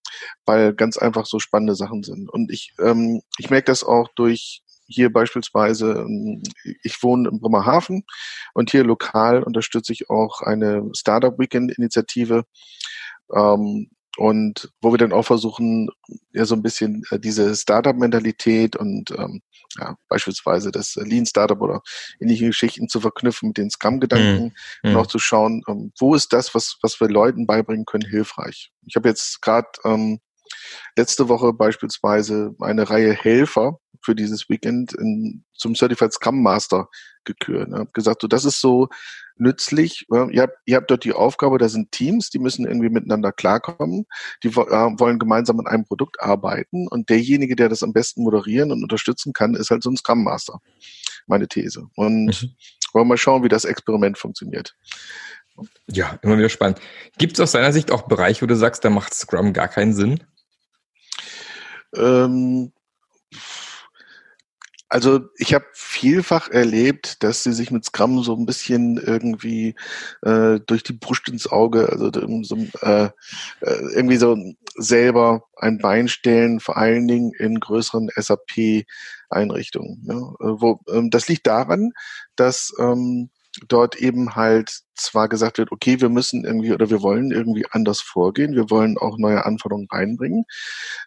weil 0.47 0.75
ganz 0.75 0.97
einfach 0.97 1.27
so 1.27 1.38
spannende 1.38 1.75
Sachen 1.75 2.03
sind. 2.03 2.31
Und 2.31 2.51
ich, 2.51 2.75
ähm, 2.81 3.23
ich 3.38 3.51
merke 3.51 3.67
das 3.67 3.85
auch 3.85 4.09
durch 4.17 4.62
hier 4.87 5.12
beispielsweise, 5.12 6.05
ähm, 6.07 6.43
ich 6.83 7.03
wohne 7.03 7.29
in 7.31 7.40
Bremerhaven 7.40 8.05
und 8.53 8.71
hier 8.71 8.85
lokal 8.85 9.43
unterstütze 9.43 9.93
ich 9.93 10.11
auch 10.11 10.43
eine 10.43 10.90
Startup 10.95 11.38
Weekend 11.38 11.73
Initiative. 11.73 12.45
Ähm, 13.35 13.90
und 14.16 14.70
wo 14.81 14.92
wir 14.92 14.98
dann 14.98 15.12
auch 15.12 15.24
versuchen, 15.24 15.88
ja 16.33 16.44
so 16.44 16.55
ein 16.55 16.62
bisschen 16.62 17.03
äh, 17.11 17.18
diese 17.18 17.55
Startup-Mentalität 17.55 18.77
und 18.77 19.11
ähm, 19.12 19.42
ja, 19.79 19.96
beispielsweise 20.09 20.70
das 20.70 20.94
Lean 20.96 21.27
Startup 21.27 21.61
oder 21.61 21.83
ähnliche 22.20 22.46
Geschichten 22.46 22.88
zu 22.88 23.00
verknüpfen 23.00 23.48
mit 23.48 23.59
den 23.59 23.70
Scrum-Gedanken 23.70 24.55
mhm. 24.83 24.90
und 24.90 24.96
auch 24.96 25.07
zu 25.07 25.18
schauen, 25.18 25.62
ähm, 25.68 25.92
wo 25.98 26.14
ist 26.14 26.33
das, 26.33 26.55
was, 26.55 26.79
was 26.83 27.00
wir 27.00 27.09
Leuten 27.09 27.46
beibringen 27.46 27.85
können, 27.85 28.09
hilfreich. 28.09 28.70
Ich 28.87 28.96
habe 28.96 29.09
jetzt 29.09 29.42
gerade 29.42 29.68
ähm, 29.85 30.20
letzte 30.96 31.29
Woche 31.29 31.53
beispielsweise 31.53 32.55
eine 32.61 32.88
Reihe 32.88 33.12
Helfer 33.12 33.81
für 34.00 34.14
dieses 34.14 34.48
Weekend 34.48 34.92
in, 34.92 35.44
zum 35.55 35.74
Certified 35.74 36.12
Scrum 36.12 36.42
Master 36.42 36.88
gekürt. 37.24 37.68
Ich 37.68 37.74
habe 37.74 37.90
gesagt, 37.92 38.22
so, 38.22 38.29
das 38.29 38.44
ist 38.44 38.61
so 38.61 38.88
nützlich. 39.37 40.07
Ihr 40.11 40.42
habt, 40.42 40.59
ihr 40.64 40.77
habt 40.77 40.90
dort 40.90 41.05
die 41.05 41.12
Aufgabe, 41.12 41.59
da 41.59 41.68
sind 41.68 41.92
Teams, 41.92 42.31
die 42.31 42.38
müssen 42.38 42.66
irgendwie 42.66 42.88
miteinander 42.88 43.33
klarkommen. 43.33 44.07
Die 44.42 44.49
äh, 44.49 44.53
wollen 44.53 45.18
gemeinsam 45.18 45.61
an 45.61 45.66
einem 45.66 45.85
Produkt 45.85 46.20
arbeiten 46.20 46.88
und 46.88 47.11
derjenige, 47.11 47.57
der 47.57 47.68
das 47.68 47.83
am 47.83 47.92
besten 47.92 48.23
moderieren 48.23 48.73
und 48.73 48.83
unterstützen 48.83 49.33
kann, 49.33 49.55
ist 49.55 49.70
halt 49.70 49.83
so 49.83 49.90
ein 49.90 49.97
Scrum 49.97 50.25
Master. 50.25 50.61
Meine 51.27 51.49
These. 51.49 51.88
Und 51.97 52.27
mhm. 52.27 52.55
wollen 52.92 53.05
wir 53.07 53.11
mal 53.11 53.18
schauen, 53.18 53.42
wie 53.42 53.49
das 53.49 53.64
Experiment 53.64 54.18
funktioniert. 54.18 54.75
Ja, 55.87 56.18
immer 56.23 56.37
wieder 56.37 56.49
spannend. 56.49 56.81
Gibt 57.18 57.35
es 57.35 57.40
aus 57.40 57.53
deiner 57.53 57.73
Sicht 57.73 57.92
auch 57.92 58.03
Bereiche, 58.03 58.42
wo 58.42 58.47
du 58.47 58.57
sagst, 58.57 58.85
da 58.85 58.90
macht 58.90 59.14
Scrum 59.14 59.53
gar 59.53 59.68
keinen 59.68 59.94
Sinn? 59.94 60.25
Ähm, 61.94 62.73
Also 64.88 65.20
ich 65.38 65.55
habe 65.55 65.64
vielfach 65.73 66.49
erlebt, 66.51 67.23
dass 67.23 67.42
sie 67.42 67.53
sich 67.53 67.70
mit 67.70 67.85
Scrum 67.85 68.23
so 68.23 68.37
ein 68.37 68.47
bisschen 68.47 68.99
irgendwie 68.99 69.75
äh, 70.23 70.61
durch 70.66 70.83
die 70.83 70.92
Brust 70.92 71.29
ins 71.29 71.51
Auge, 71.51 71.88
also 71.90 72.11
so, 72.42 72.57
äh, 72.83 73.05
äh, 73.07 73.11
irgendwie 73.61 74.18
so 74.18 74.37
selber 74.77 75.44
ein 75.57 75.79
Bein 75.79 76.09
stellen, 76.09 76.61
vor 76.61 76.77
allen 76.77 77.09
Dingen 77.09 77.33
in 77.38 77.61
größeren 77.61 78.11
SAP-Einrichtungen. 78.14 80.03
Ne? 80.05 80.14
Äh, 80.14 80.61
wo, 80.61 80.81
ähm, 80.88 81.11
das 81.11 81.29
liegt 81.29 81.47
daran, 81.47 81.92
dass 82.37 82.73
ähm, 82.79 83.31
dort 83.69 83.97
eben 83.97 84.35
halt 84.37 84.81
zwar 84.97 85.29
gesagt 85.29 85.59
wird, 85.59 85.73
okay, 85.73 86.01
wir 86.01 86.09
müssen 86.09 86.45
irgendwie 86.45 86.73
oder 86.73 86.90
wir 86.90 87.03
wollen 87.03 87.31
irgendwie 87.31 87.67
anders 87.71 88.01
vorgehen, 88.01 88.55
wir 88.55 88.71
wollen 88.71 88.97
auch 88.99 89.19
neue 89.19 89.45
Anforderungen 89.45 89.88
reinbringen, 89.90 90.45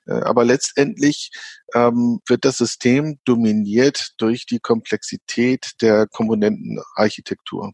äh, 0.05 0.13
aber 0.13 0.43
letztendlich 0.45 1.31
ähm, 1.73 2.19
wird 2.27 2.45
das 2.45 2.57
System 2.57 3.19
dominiert 3.25 4.11
durch 4.17 4.45
die 4.45 4.59
Komplexität 4.59 5.71
der 5.81 6.07
Komponentenarchitektur. 6.07 7.71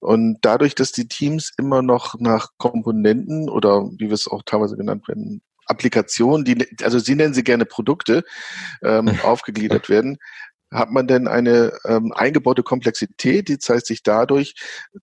Und 0.00 0.38
dadurch, 0.42 0.74
dass 0.74 0.92
die 0.92 1.08
Teams 1.08 1.52
immer 1.56 1.82
noch 1.82 2.14
nach 2.18 2.50
Komponenten 2.58 3.48
oder 3.48 3.86
wie 3.98 4.06
wir 4.06 4.12
es 4.12 4.28
auch 4.28 4.42
teilweise 4.44 4.76
genannt 4.76 5.08
werden, 5.08 5.42
Applikationen, 5.66 6.44
die, 6.44 6.66
also 6.82 6.98
Sie 6.98 7.14
nennen 7.14 7.34
sie 7.34 7.42
gerne 7.42 7.66
Produkte, 7.66 8.24
ähm, 8.82 9.08
aufgegliedert 9.24 9.88
werden, 9.88 10.18
hat 10.76 10.90
man 10.90 11.06
denn 11.06 11.28
eine 11.28 11.72
ähm, 11.84 12.12
eingebaute 12.12 12.62
Komplexität, 12.62 13.48
die 13.48 13.58
zeigt 13.58 13.86
sich 13.86 14.02
dadurch, 14.02 14.54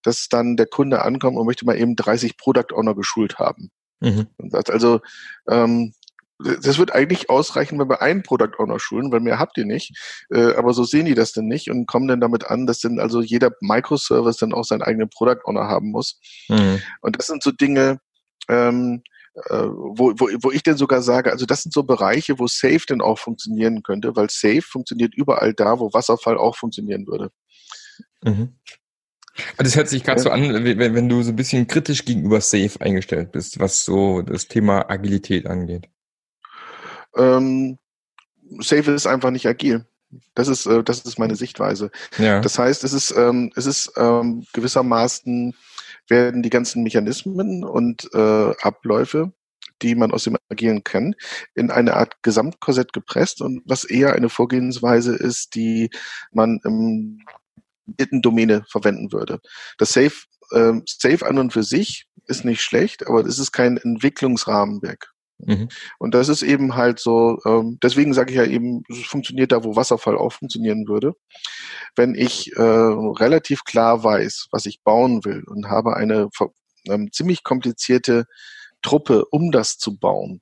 dass 0.02 0.28
dann 0.30 0.56
der 0.58 0.68
Kunde 0.68 1.02
ankommt 1.02 1.38
und 1.38 1.46
möchte 1.46 1.66
mal 1.66 1.78
eben 1.78 1.96
30 1.96 2.38
Product 2.38 2.74
Owner 2.74 2.96
geschult 2.96 3.40
haben. 3.40 3.72
Mhm. 4.00 4.28
Und 4.38 4.52
sagt 4.52 4.70
also, 4.70 5.02
ähm, 5.48 5.94
das 6.40 6.78
wird 6.78 6.94
eigentlich 6.94 7.30
ausreichen, 7.30 7.80
wenn 7.80 7.90
wir 7.90 8.02
einen 8.02 8.24
Product 8.24 8.58
Owner 8.58 8.80
schulen, 8.80 9.12
weil 9.12 9.22
mehr 9.22 9.40
habt 9.40 9.58
ihr 9.58 9.66
nicht. 9.66 9.98
Äh, 10.30 10.56
aber 10.56 10.74
so 10.74 10.84
sehen 10.84 11.06
die 11.06 11.14
das 11.14 11.32
denn 11.32 11.46
nicht 11.46 11.70
und 11.70 11.86
kommen 11.86 12.08
dann 12.08 12.20
damit 12.20 12.48
an, 12.48 12.66
dass 12.66 12.80
dann 12.80 13.00
also 13.00 13.22
jeder 13.22 13.52
Microservice 13.62 14.38
dann 14.38 14.54
auch 14.54 14.66
seinen 14.66 14.82
eigenen 14.82 15.10
Product 15.10 15.42
Owner 15.46 15.68
haben 15.68 15.92
muss. 15.92 16.20
Mhm. 16.50 16.82
Und 17.02 17.18
das 17.18 17.28
sind 17.28 17.44
so 17.44 17.52
Dinge, 17.52 18.00
ähm, 18.50 19.04
äh, 19.36 19.68
wo, 19.68 20.14
wo, 20.18 20.30
wo 20.42 20.52
ich 20.52 20.64
denn 20.64 20.78
sogar 20.78 21.02
sage, 21.02 21.32
also 21.32 21.46
das 21.46 21.64
sind 21.64 21.74
so 21.74 21.84
Bereiche, 21.84 22.38
wo 22.40 22.48
Safe 22.48 22.82
denn 22.88 23.02
auch 23.02 23.18
funktionieren 23.18 23.82
könnte, 23.84 24.16
weil 24.16 24.30
Safe 24.30 24.62
funktioniert 24.62 25.16
überall 25.16 25.54
da, 25.54 25.80
wo 25.80 25.92
Wasserfall 25.94 26.38
auch 26.38 26.56
funktionieren 26.56 27.08
würde. 27.08 27.32
Mhm. 28.24 28.56
Das 29.58 29.76
hört 29.76 29.90
sich 29.90 30.04
gerade 30.04 30.20
ja. 30.20 30.24
so 30.24 30.30
an, 30.30 30.42
wenn, 30.64 30.94
wenn 30.94 31.10
du 31.10 31.24
so 31.24 31.32
ein 31.32 31.36
bisschen 31.36 31.66
kritisch 31.66 32.06
gegenüber 32.06 32.40
Safe 32.42 32.80
eingestellt 32.80 33.32
bist, 33.32 33.60
was 33.60 33.84
so 33.84 34.22
das 34.22 34.48
Thema 34.48 34.90
Agilität 34.90 35.48
angeht. 35.48 35.90
Ähm, 37.16 37.80
Safe 38.60 38.92
ist 38.92 39.08
einfach 39.08 39.32
nicht 39.32 39.48
agil. 39.48 39.88
Das 40.36 40.48
ist, 40.48 40.68
äh, 40.68 40.84
das 40.84 41.00
ist 41.02 41.18
meine 41.18 41.36
Sichtweise. 41.36 41.90
Ja. 42.20 42.42
Das 42.42 42.60
heißt, 42.60 42.84
es 42.84 42.94
ist, 42.94 43.12
ähm, 43.18 43.52
es 43.56 43.66
ist 43.66 43.92
ähm, 43.98 44.46
gewissermaßen 44.54 45.56
werden 46.10 46.44
die 46.44 46.50
ganzen 46.50 46.84
Mechanismen 46.84 47.64
und 47.64 48.10
äh, 48.14 48.54
Abläufe, 48.62 49.34
die 49.82 49.96
man 49.96 50.12
aus 50.12 50.24
dem 50.24 50.38
Agieren 50.50 50.84
kennt, 50.84 51.16
in 51.56 51.72
eine 51.72 51.96
Art 51.96 52.22
Gesamtkorsett 52.24 52.94
gepresst 52.94 53.42
und 53.42 53.62
was 53.66 53.84
eher 53.84 54.14
eine 54.14 54.30
Vorgehensweise 54.30 55.16
ist, 55.16 55.56
die 55.56 55.90
man 56.32 56.60
im 56.64 57.20
Domäne 58.22 58.64
verwenden 58.70 59.12
würde. 59.12 59.40
Das 59.78 59.94
Safe, 59.94 60.16
äh, 60.52 60.74
Safe 60.86 61.26
an 61.26 61.38
und 61.38 61.54
für 61.54 61.64
sich 61.64 62.08
ist 62.28 62.46
nicht 62.46 62.62
schlecht, 62.62 63.08
aber 63.08 63.26
es 63.26 63.40
ist 63.40 63.52
kein 63.52 63.78
Entwicklungsrahmenwerk. 63.78 65.13
Mhm. 65.40 65.70
Und 66.00 66.14
das 66.14 66.30
ist 66.30 66.42
eben 66.42 66.76
halt 66.76 67.00
so, 67.00 67.40
ähm, 67.46 67.78
deswegen 67.82 68.14
sage 68.14 68.32
ich 68.32 68.38
ja 68.38 68.46
eben, 68.46 68.84
es 68.90 69.00
funktioniert 69.06 69.52
da, 69.52 69.64
wo 69.64 69.76
Wasserfall 69.76 70.18
auch 70.18 70.34
funktionieren 70.34 70.88
würde. 70.88 71.14
Wenn 71.96 72.16
ich 72.16 72.52
äh, 72.56 72.62
relativ 72.62 73.64
klar 73.64 74.04
weiß, 74.04 74.48
was 74.52 74.66
ich 74.66 74.82
bauen 74.84 75.26
will 75.26 75.44
und 75.46 75.70
habe 75.70 75.96
eine 75.96 76.30
ähm, 76.88 77.12
ziemlich 77.12 77.44
komplizierte 77.44 78.26
Truppe, 78.82 79.26
um 79.32 79.52
das 79.52 79.78
zu 79.78 79.98
bauen, 79.98 80.42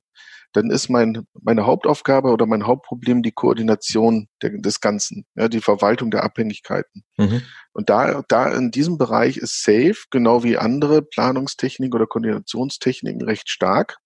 dann 0.52 0.70
ist 0.70 0.90
mein, 0.90 1.26
meine 1.40 1.66
Hauptaufgabe 1.66 2.28
oder 2.28 2.46
mein 2.46 2.66
Hauptproblem 2.66 3.22
die 3.22 3.32
Koordination 3.32 4.28
der, 4.42 4.50
des 4.50 4.80
Ganzen, 4.80 5.24
ja, 5.34 5.48
die 5.48 5.60
Verwaltung 5.60 6.10
der 6.10 6.24
Abhängigkeiten. 6.24 7.04
Mhm. 7.16 7.42
Und 7.72 7.88
da, 7.88 8.22
da 8.28 8.52
in 8.52 8.70
diesem 8.70 8.98
Bereich 8.98 9.38
ist 9.38 9.62
Safe, 9.62 9.96
genau 10.10 10.44
wie 10.44 10.58
andere 10.58 11.00
Planungstechniken 11.00 11.94
oder 11.94 12.06
Koordinationstechniken, 12.06 13.22
recht 13.22 13.48
stark 13.48 13.96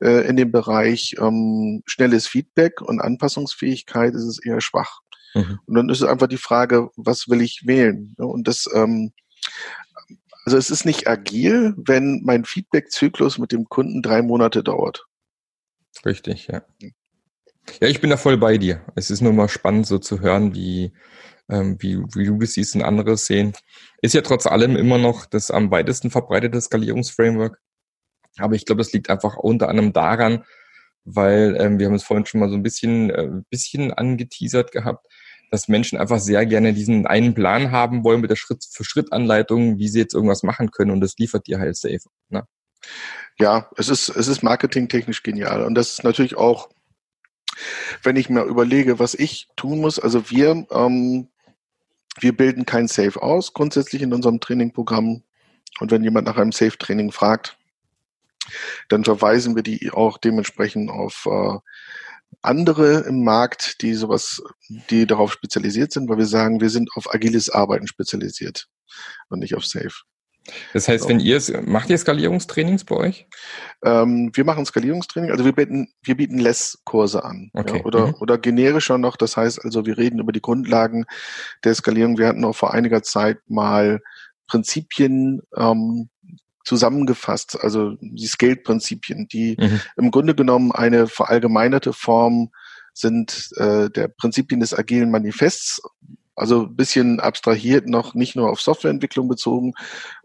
äh, 0.00 0.26
in 0.28 0.36
dem 0.36 0.52
Bereich 0.52 1.16
ähm, 1.18 1.82
schnelles 1.86 2.26
Feedback 2.26 2.80
und 2.80 3.00
Anpassungsfähigkeit 3.00 4.14
ist 4.14 4.24
es 4.24 4.44
eher 4.44 4.60
schwach. 4.60 5.00
Mhm. 5.34 5.58
Und 5.66 5.74
dann 5.74 5.88
ist 5.88 6.00
es 6.00 6.08
einfach 6.08 6.28
die 6.28 6.36
Frage, 6.36 6.90
was 6.96 7.28
will 7.28 7.42
ich 7.42 7.62
wählen? 7.66 8.14
Und 8.18 8.48
das, 8.48 8.68
ähm, 8.72 9.12
also 10.44 10.56
es 10.56 10.70
ist 10.70 10.84
nicht 10.84 11.08
agil, 11.08 11.74
wenn 11.76 12.22
mein 12.24 12.44
Feedback-Zyklus 12.44 13.38
mit 13.38 13.52
dem 13.52 13.68
Kunden 13.68 14.02
drei 14.02 14.22
Monate 14.22 14.62
dauert. 14.62 15.06
Richtig, 16.04 16.48
ja. 16.48 16.62
Ja, 17.80 17.88
ich 17.88 18.00
bin 18.00 18.10
da 18.10 18.16
voll 18.16 18.36
bei 18.36 18.58
dir. 18.58 18.84
Es 18.94 19.10
ist 19.10 19.20
nur 19.20 19.32
mal 19.32 19.48
spannend, 19.48 19.86
so 19.86 19.98
zu 19.98 20.20
hören, 20.20 20.54
wie, 20.54 20.92
ähm, 21.48 21.76
wie, 21.80 21.96
wie 22.14 22.26
du 22.26 22.38
das 22.38 22.52
siehst 22.52 22.74
und 22.74 22.82
andere 22.82 23.16
sehen. 23.16 23.54
Ist 24.02 24.14
ja 24.14 24.20
trotz 24.20 24.46
allem 24.46 24.76
immer 24.76 24.98
noch 24.98 25.24
das 25.24 25.50
am 25.50 25.70
weitesten 25.70 26.10
verbreitete 26.10 26.60
Skalierungsframework. 26.60 27.60
Aber 28.38 28.54
ich 28.54 28.64
glaube, 28.66 28.80
das 28.80 28.92
liegt 28.92 29.10
einfach 29.10 29.36
unter 29.36 29.68
anderem 29.68 29.92
daran, 29.92 30.44
weil 31.04 31.56
ähm, 31.58 31.78
wir 31.78 31.86
haben 31.86 31.94
es 31.94 32.04
vorhin 32.04 32.26
schon 32.26 32.40
mal 32.40 32.48
so 32.48 32.56
ein 32.56 32.62
bisschen, 32.62 33.10
äh, 33.10 33.28
bisschen 33.50 33.92
angeteasert 33.92 34.72
gehabt, 34.72 35.06
dass 35.50 35.68
Menschen 35.68 35.98
einfach 35.98 36.18
sehr 36.18 36.46
gerne 36.46 36.72
diesen 36.72 37.06
einen 37.06 37.34
Plan 37.34 37.70
haben 37.70 38.02
wollen 38.02 38.20
mit 38.20 38.30
der 38.30 38.36
Schritt-für-Schritt-Anleitung, 38.36 39.78
wie 39.78 39.88
sie 39.88 40.00
jetzt 40.00 40.14
irgendwas 40.14 40.42
machen 40.42 40.70
können 40.70 40.90
und 40.90 41.00
das 41.00 41.16
liefert 41.18 41.46
dir 41.46 41.58
halt 41.58 41.76
safe. 41.76 42.00
Ne? 42.28 42.44
Ja, 43.38 43.70
es 43.76 43.88
ist, 43.88 44.08
es 44.08 44.26
ist 44.28 44.42
marketingtechnisch 44.42 45.22
genial 45.22 45.62
und 45.62 45.74
das 45.74 45.92
ist 45.92 46.04
natürlich 46.04 46.36
auch, 46.36 46.70
wenn 48.02 48.16
ich 48.16 48.28
mir 48.28 48.42
überlege, 48.42 48.98
was 48.98 49.14
ich 49.14 49.48
tun 49.56 49.80
muss, 49.80 49.98
also 49.98 50.30
wir, 50.30 50.66
ähm, 50.70 51.28
wir 52.18 52.36
bilden 52.36 52.66
kein 52.66 52.88
Safe 52.88 53.22
aus, 53.22 53.52
grundsätzlich 53.52 54.02
in 54.02 54.12
unserem 54.12 54.40
Trainingprogramm 54.40 55.22
und 55.80 55.90
wenn 55.90 56.02
jemand 56.02 56.26
nach 56.26 56.36
einem 56.36 56.52
Safe-Training 56.52 57.12
fragt, 57.12 57.56
dann 58.88 59.04
verweisen 59.04 59.56
wir 59.56 59.62
die 59.62 59.90
auch 59.92 60.18
dementsprechend 60.18 60.90
auf 60.90 61.26
äh, 61.26 61.58
andere 62.42 63.00
im 63.00 63.24
Markt, 63.24 63.80
die 63.82 63.94
sowas, 63.94 64.42
die 64.90 65.06
darauf 65.06 65.32
spezialisiert 65.32 65.92
sind, 65.92 66.08
weil 66.08 66.18
wir 66.18 66.26
sagen, 66.26 66.60
wir 66.60 66.70
sind 66.70 66.90
auf 66.94 67.12
agiles 67.14 67.48
Arbeiten 67.48 67.86
spezialisiert 67.86 68.66
und 69.28 69.38
nicht 69.40 69.54
auf 69.54 69.64
Safe. 69.64 69.94
Das 70.74 70.88
heißt, 70.88 71.08
wenn 71.08 71.20
ihr 71.20 71.38
es, 71.38 71.50
macht 71.64 71.88
ihr 71.88 71.96
Skalierungstrainings 71.96 72.84
bei 72.84 72.96
euch? 72.96 73.26
Ähm, 73.82 74.30
wir 74.34 74.44
machen 74.44 74.66
Skalierungstraining, 74.66 75.30
also 75.30 75.44
wir 75.44 75.52
bieten, 75.52 75.88
wir 76.02 76.16
bieten 76.16 76.38
Less-Kurse 76.38 77.24
an. 77.24 77.50
Okay. 77.54 77.78
Ja, 77.78 77.84
oder, 77.84 78.06
mhm. 78.08 78.14
oder 78.20 78.38
generischer 78.38 78.98
noch, 78.98 79.16
das 79.16 79.36
heißt 79.36 79.64
also, 79.64 79.86
wir 79.86 79.96
reden 79.96 80.18
über 80.18 80.32
die 80.32 80.42
Grundlagen 80.42 81.06
der 81.64 81.74
Skalierung. 81.74 82.18
Wir 82.18 82.28
hatten 82.28 82.44
auch 82.44 82.54
vor 82.54 82.74
einiger 82.74 83.02
Zeit 83.02 83.38
mal 83.46 84.00
Prinzipien 84.46 85.40
ähm, 85.56 86.10
zusammengefasst, 86.64 87.58
also 87.60 87.96
die 88.00 88.26
Scaled-Prinzipien, 88.26 89.28
die 89.28 89.56
mhm. 89.58 89.80
im 89.96 90.10
Grunde 90.10 90.34
genommen 90.34 90.72
eine 90.72 91.06
verallgemeinerte 91.06 91.92
Form 91.92 92.50
sind 92.92 93.50
äh, 93.56 93.90
der 93.90 94.08
Prinzipien 94.08 94.60
des 94.60 94.72
agilen 94.72 95.10
Manifests, 95.10 95.82
also 96.36 96.64
ein 96.64 96.76
bisschen 96.76 97.20
abstrahiert 97.20 97.88
noch 97.88 98.14
nicht 98.14 98.34
nur 98.36 98.50
auf 98.50 98.60
Softwareentwicklung 98.60 99.28
bezogen 99.28 99.72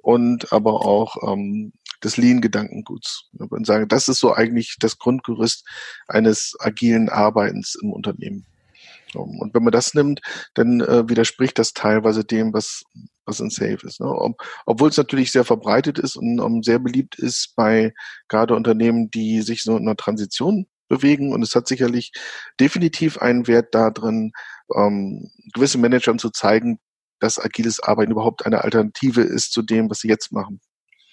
und 0.02 0.52
aber 0.52 0.86
auch 0.86 1.18
ähm, 1.32 1.74
des 2.04 2.18
Lean-Gedankenguts. 2.18 3.30
Und 3.38 3.66
sagen, 3.68 3.88
das 3.88 4.08
ist 4.08 4.20
so 4.20 4.34
eigentlich 4.34 4.78
das 4.80 4.98
Grundgerüst 4.98 5.68
eines 6.08 6.56
agilen 6.60 7.10
Arbeitens 7.10 7.76
im 7.82 7.92
Unternehmen. 7.92 8.46
Und 9.14 9.54
wenn 9.54 9.64
man 9.64 9.72
das 9.72 9.94
nimmt, 9.94 10.22
dann 10.54 10.82
äh, 10.82 11.10
widerspricht 11.10 11.58
das 11.58 11.74
teilweise 11.74 12.24
dem, 12.24 12.54
was 12.54 12.84
was 13.30 13.40
ein 13.40 13.50
Safe 13.50 13.80
ist. 13.84 14.02
Ne? 14.02 14.08
Ob, 14.08 14.42
obwohl 14.66 14.90
es 14.90 14.98
natürlich 14.98 15.32
sehr 15.32 15.46
verbreitet 15.46 16.00
ist 16.00 16.16
und 16.16 16.40
um, 16.40 16.64
sehr 16.64 16.80
beliebt 16.80 17.18
ist 17.18 17.54
bei 17.56 17.94
gerade 18.28 18.56
Unternehmen, 18.56 19.10
die 19.12 19.42
sich 19.42 19.64
so 19.64 19.78
in 19.78 19.84
einer 19.84 19.96
Transition 19.96 20.68
bewegen. 20.90 21.32
Und 21.32 21.42
es 21.44 21.56
hat 21.56 21.68
sicherlich 21.68 22.12
definitiv 22.60 23.20
einen 23.20 23.48
Wert 23.48 23.74
darin, 23.74 24.32
ähm, 24.76 25.30
gewisse 25.54 25.78
Managern 25.78 26.20
zu 26.20 26.30
zeigen, 26.32 26.80
dass 27.20 27.40
agiles 27.40 27.80
Arbeiten 27.80 28.12
überhaupt 28.12 28.46
eine 28.46 28.64
Alternative 28.64 29.22
ist 29.22 29.52
zu 29.52 29.62
dem, 29.62 29.90
was 29.90 30.00
sie 30.00 30.08
jetzt 30.08 30.32
machen. 30.32 30.60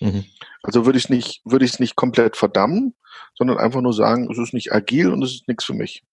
Mhm. 0.01 0.25
Also 0.63 0.85
würde 0.87 0.99
ich 0.99 1.09
nicht, 1.09 1.41
würde 1.45 1.65
ich 1.65 1.73
es 1.73 1.81
nicht 1.81 1.97
komplett 1.97 2.37
verdammen, 2.37 2.95
sondern 3.35 3.59
einfach 3.59 3.81
nur 3.81 3.93
sagen, 3.93 4.31
es 4.31 4.39
ist 4.39 4.55
nicht 4.55 4.73
agil 4.73 5.13
und 5.13 5.23
es 5.23 5.33
ist 5.33 5.49
nichts 5.49 5.65
für 5.65 5.75
mich. 5.75 6.05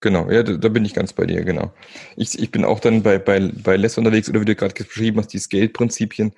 Genau, 0.00 0.30
ja, 0.30 0.42
da, 0.42 0.54
da, 0.54 0.68
bin 0.68 0.84
ich 0.84 0.92
ganz 0.92 1.12
bei 1.12 1.24
dir, 1.24 1.44
genau. 1.44 1.72
Ich, 2.16 2.38
ich 2.38 2.50
bin 2.50 2.64
auch 2.64 2.80
dann 2.80 3.02
bei, 3.02 3.18
bei, 3.18 3.40
bei 3.40 3.76
Less 3.76 3.96
unterwegs, 3.96 4.28
oder 4.28 4.40
wie 4.40 4.44
du 4.44 4.54
gerade 4.54 4.74
beschrieben 4.74 5.18
hast, 5.18 5.32
die 5.32 5.38
Scale-Prinzipien. 5.38 6.34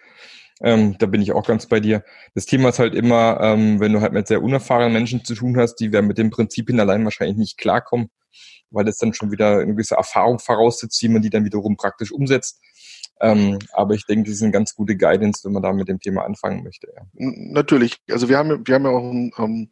Ähm, 0.63 0.97
da 0.99 1.07
bin 1.07 1.21
ich 1.21 1.33
auch 1.33 1.47
ganz 1.47 1.67
bei 1.67 1.81
dir. 1.81 2.05
Das 2.35 2.47
Thema 2.47 2.71
ist 2.71 2.79
halt 2.79 2.95
immer, 2.95 3.41
ähm, 3.43 3.81
wenn 3.81 3.93
du 3.93 4.01
halt 4.01 4.13
mit 4.13 4.27
sehr 4.27 4.43
unerfahrenen 4.43 4.93
Menschen 4.93 5.25
zu 5.25 5.35
tun 5.35 5.57
hast, 5.59 5.77
die 5.77 5.93
werden 5.93 6.07
mit 6.07 6.17
den 6.19 6.31
Prinzipien 6.31 6.81
allein 6.81 7.05
wahrscheinlich 7.05 7.37
nicht 7.37 7.59
klarkommen. 7.59 8.11
weil 8.71 8.85
das 8.85 8.99
dann 8.99 9.15
schon 9.15 9.31
wieder 9.31 9.59
eine 9.59 9.73
gewisse 9.73 9.95
Erfahrung 9.97 10.39
voraussetzt, 10.39 11.01
wie 11.03 11.09
man 11.09 11.23
die 11.23 11.31
dann 11.31 11.45
wiederum 11.45 11.77
praktisch 11.77 12.13
umsetzt. 12.13 12.61
Ähm, 13.21 13.59
aber 13.73 13.95
ich 13.95 14.05
denke, 14.07 14.25
das 14.25 14.37
ist 14.39 14.43
eine 14.43 14.53
ganz 14.53 14.75
gute 14.75 14.97
Guidance, 14.97 15.45
wenn 15.45 15.53
man 15.53 15.63
da 15.63 15.73
mit 15.73 15.89
dem 15.89 16.01
Thema 16.01 16.25
anfangen 16.25 16.63
möchte. 16.63 16.89
Ja. 16.95 17.03
Natürlich. 17.15 17.97
Also 18.11 18.29
wir 18.29 18.37
haben, 18.39 18.67
wir 18.67 18.75
haben 18.75 18.85
ja 18.85 18.91
auch 18.91 19.11
ein, 19.11 19.33
um, 19.37 19.71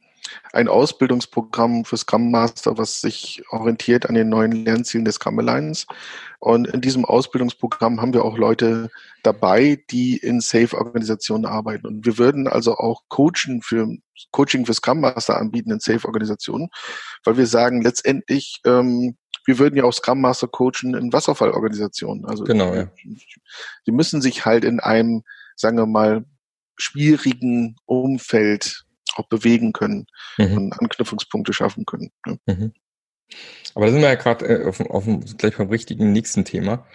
ein 0.52 0.68
Ausbildungsprogramm 0.68 1.84
für 1.84 1.96
Scrum 1.96 2.30
Master, 2.30 2.78
was 2.78 3.00
sich 3.00 3.42
orientiert 3.50 4.08
an 4.08 4.14
den 4.14 4.28
neuen 4.28 4.52
Lernzielen 4.52 5.04
des 5.04 5.16
Scrum 5.16 5.38
Alliance. 5.38 5.86
Und 6.38 6.68
in 6.68 6.80
diesem 6.80 7.04
Ausbildungsprogramm 7.04 8.00
haben 8.00 8.12
wir 8.12 8.24
auch 8.24 8.36
Leute 8.36 8.90
dabei, 9.22 9.82
die 9.90 10.16
in 10.16 10.40
Safe-Organisationen 10.40 11.46
arbeiten. 11.46 11.86
Und 11.86 12.06
wir 12.06 12.18
würden 12.18 12.48
also 12.48 12.76
auch 12.76 13.02
Coaching 13.08 13.62
für 13.62 13.88
Coaching 14.30 14.66
für 14.66 14.74
Scrum 14.74 15.00
Master 15.00 15.38
anbieten 15.38 15.72
in 15.72 15.80
Safe-Organisationen, 15.80 16.68
weil 17.24 17.36
wir 17.36 17.46
sagen, 17.46 17.82
letztendlich 17.82 18.60
ähm, 18.64 19.16
wir 19.46 19.58
würden 19.58 19.76
ja 19.76 19.84
auch 19.84 19.92
Scrum 19.92 20.20
Master 20.20 20.48
coachen 20.48 20.94
in 20.94 21.12
Wasserfallorganisationen. 21.12 22.24
Also 22.24 22.44
genau, 22.44 22.74
ja. 22.74 22.88
die 23.86 23.92
müssen 23.92 24.22
sich 24.22 24.46
halt 24.46 24.64
in 24.64 24.80
einem, 24.80 25.22
sagen 25.54 25.76
wir 25.76 25.86
mal, 25.86 26.24
schwierigen 26.76 27.76
Umfeld 27.84 28.83
auch 29.16 29.28
bewegen 29.28 29.72
können 29.72 30.06
mhm. 30.38 30.56
und 30.56 30.80
Anknüpfungspunkte 30.80 31.52
schaffen 31.52 31.84
können. 31.84 32.10
Ne? 32.26 32.38
Mhm. 32.46 32.72
Aber 33.74 33.86
da 33.86 33.92
sind 33.92 34.02
wir 34.02 34.08
ja 34.08 34.14
gerade 34.14 34.46
äh, 34.46 34.64
auf, 34.64 34.80
auf, 34.80 35.04
gleich 35.38 35.56
beim 35.56 35.68
richtigen 35.68 36.12
nächsten 36.12 36.44
Thema. 36.44 36.86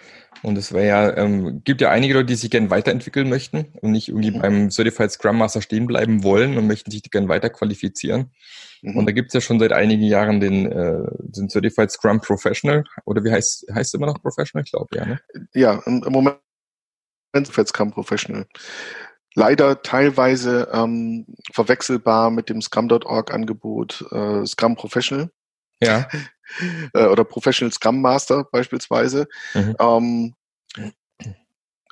Und 0.42 0.56
es 0.56 0.72
wäre 0.72 0.86
ja, 0.86 1.16
ähm, 1.16 1.62
gibt 1.64 1.80
ja 1.80 1.90
einige 1.90 2.14
Leute, 2.14 2.26
die 2.26 2.34
sich 2.36 2.50
gerne 2.50 2.70
weiterentwickeln 2.70 3.28
möchten 3.28 3.66
und 3.82 3.90
nicht 3.90 4.08
irgendwie 4.08 4.30
mhm. 4.30 4.40
beim 4.40 4.70
Certified 4.70 5.10
Scrum 5.10 5.38
Master 5.38 5.60
stehen 5.60 5.86
bleiben 5.86 6.22
wollen 6.22 6.56
und 6.56 6.66
möchten 6.66 6.90
sich 6.90 7.02
gerne 7.02 7.28
weiter 7.28 7.50
qualifizieren. 7.50 8.30
Mhm. 8.80 8.96
Und 8.96 9.06
da 9.06 9.12
gibt 9.12 9.28
es 9.28 9.34
ja 9.34 9.40
schon 9.40 9.58
seit 9.58 9.72
einigen 9.72 10.04
Jahren 10.04 10.40
den, 10.40 10.70
äh, 10.70 11.02
den 11.18 11.50
Certified 11.50 11.90
Scrum 11.90 12.20
Professional. 12.20 12.84
Oder 13.04 13.24
wie 13.24 13.32
heißt 13.32 13.66
heißt 13.74 13.94
immer 13.94 14.06
noch 14.06 14.22
Professional? 14.22 14.64
Ich 14.64 14.70
glaube, 14.70 14.96
ja. 14.96 15.04
Ne? 15.04 15.20
Ja, 15.52 15.82
im, 15.84 16.02
im 16.04 16.12
Moment 16.12 16.38
Certified 17.34 17.68
Scrum 17.68 17.90
Professional 17.90 18.46
leider 19.40 19.82
teilweise 19.82 20.68
ähm, 20.70 21.24
verwechselbar 21.54 22.30
mit 22.30 22.50
dem 22.50 22.60
Scrum.org-Angebot 22.60 24.04
äh, 24.12 24.44
Scrum 24.46 24.76
Professional. 24.76 25.30
Ja. 25.80 26.08
Äh, 26.94 27.06
oder 27.06 27.22
Professional 27.22 27.72
Scrum 27.72 28.02
Master 28.02 28.42
beispielsweise. 28.50 29.28
Mhm. 29.54 29.76
Ähm, 29.78 30.34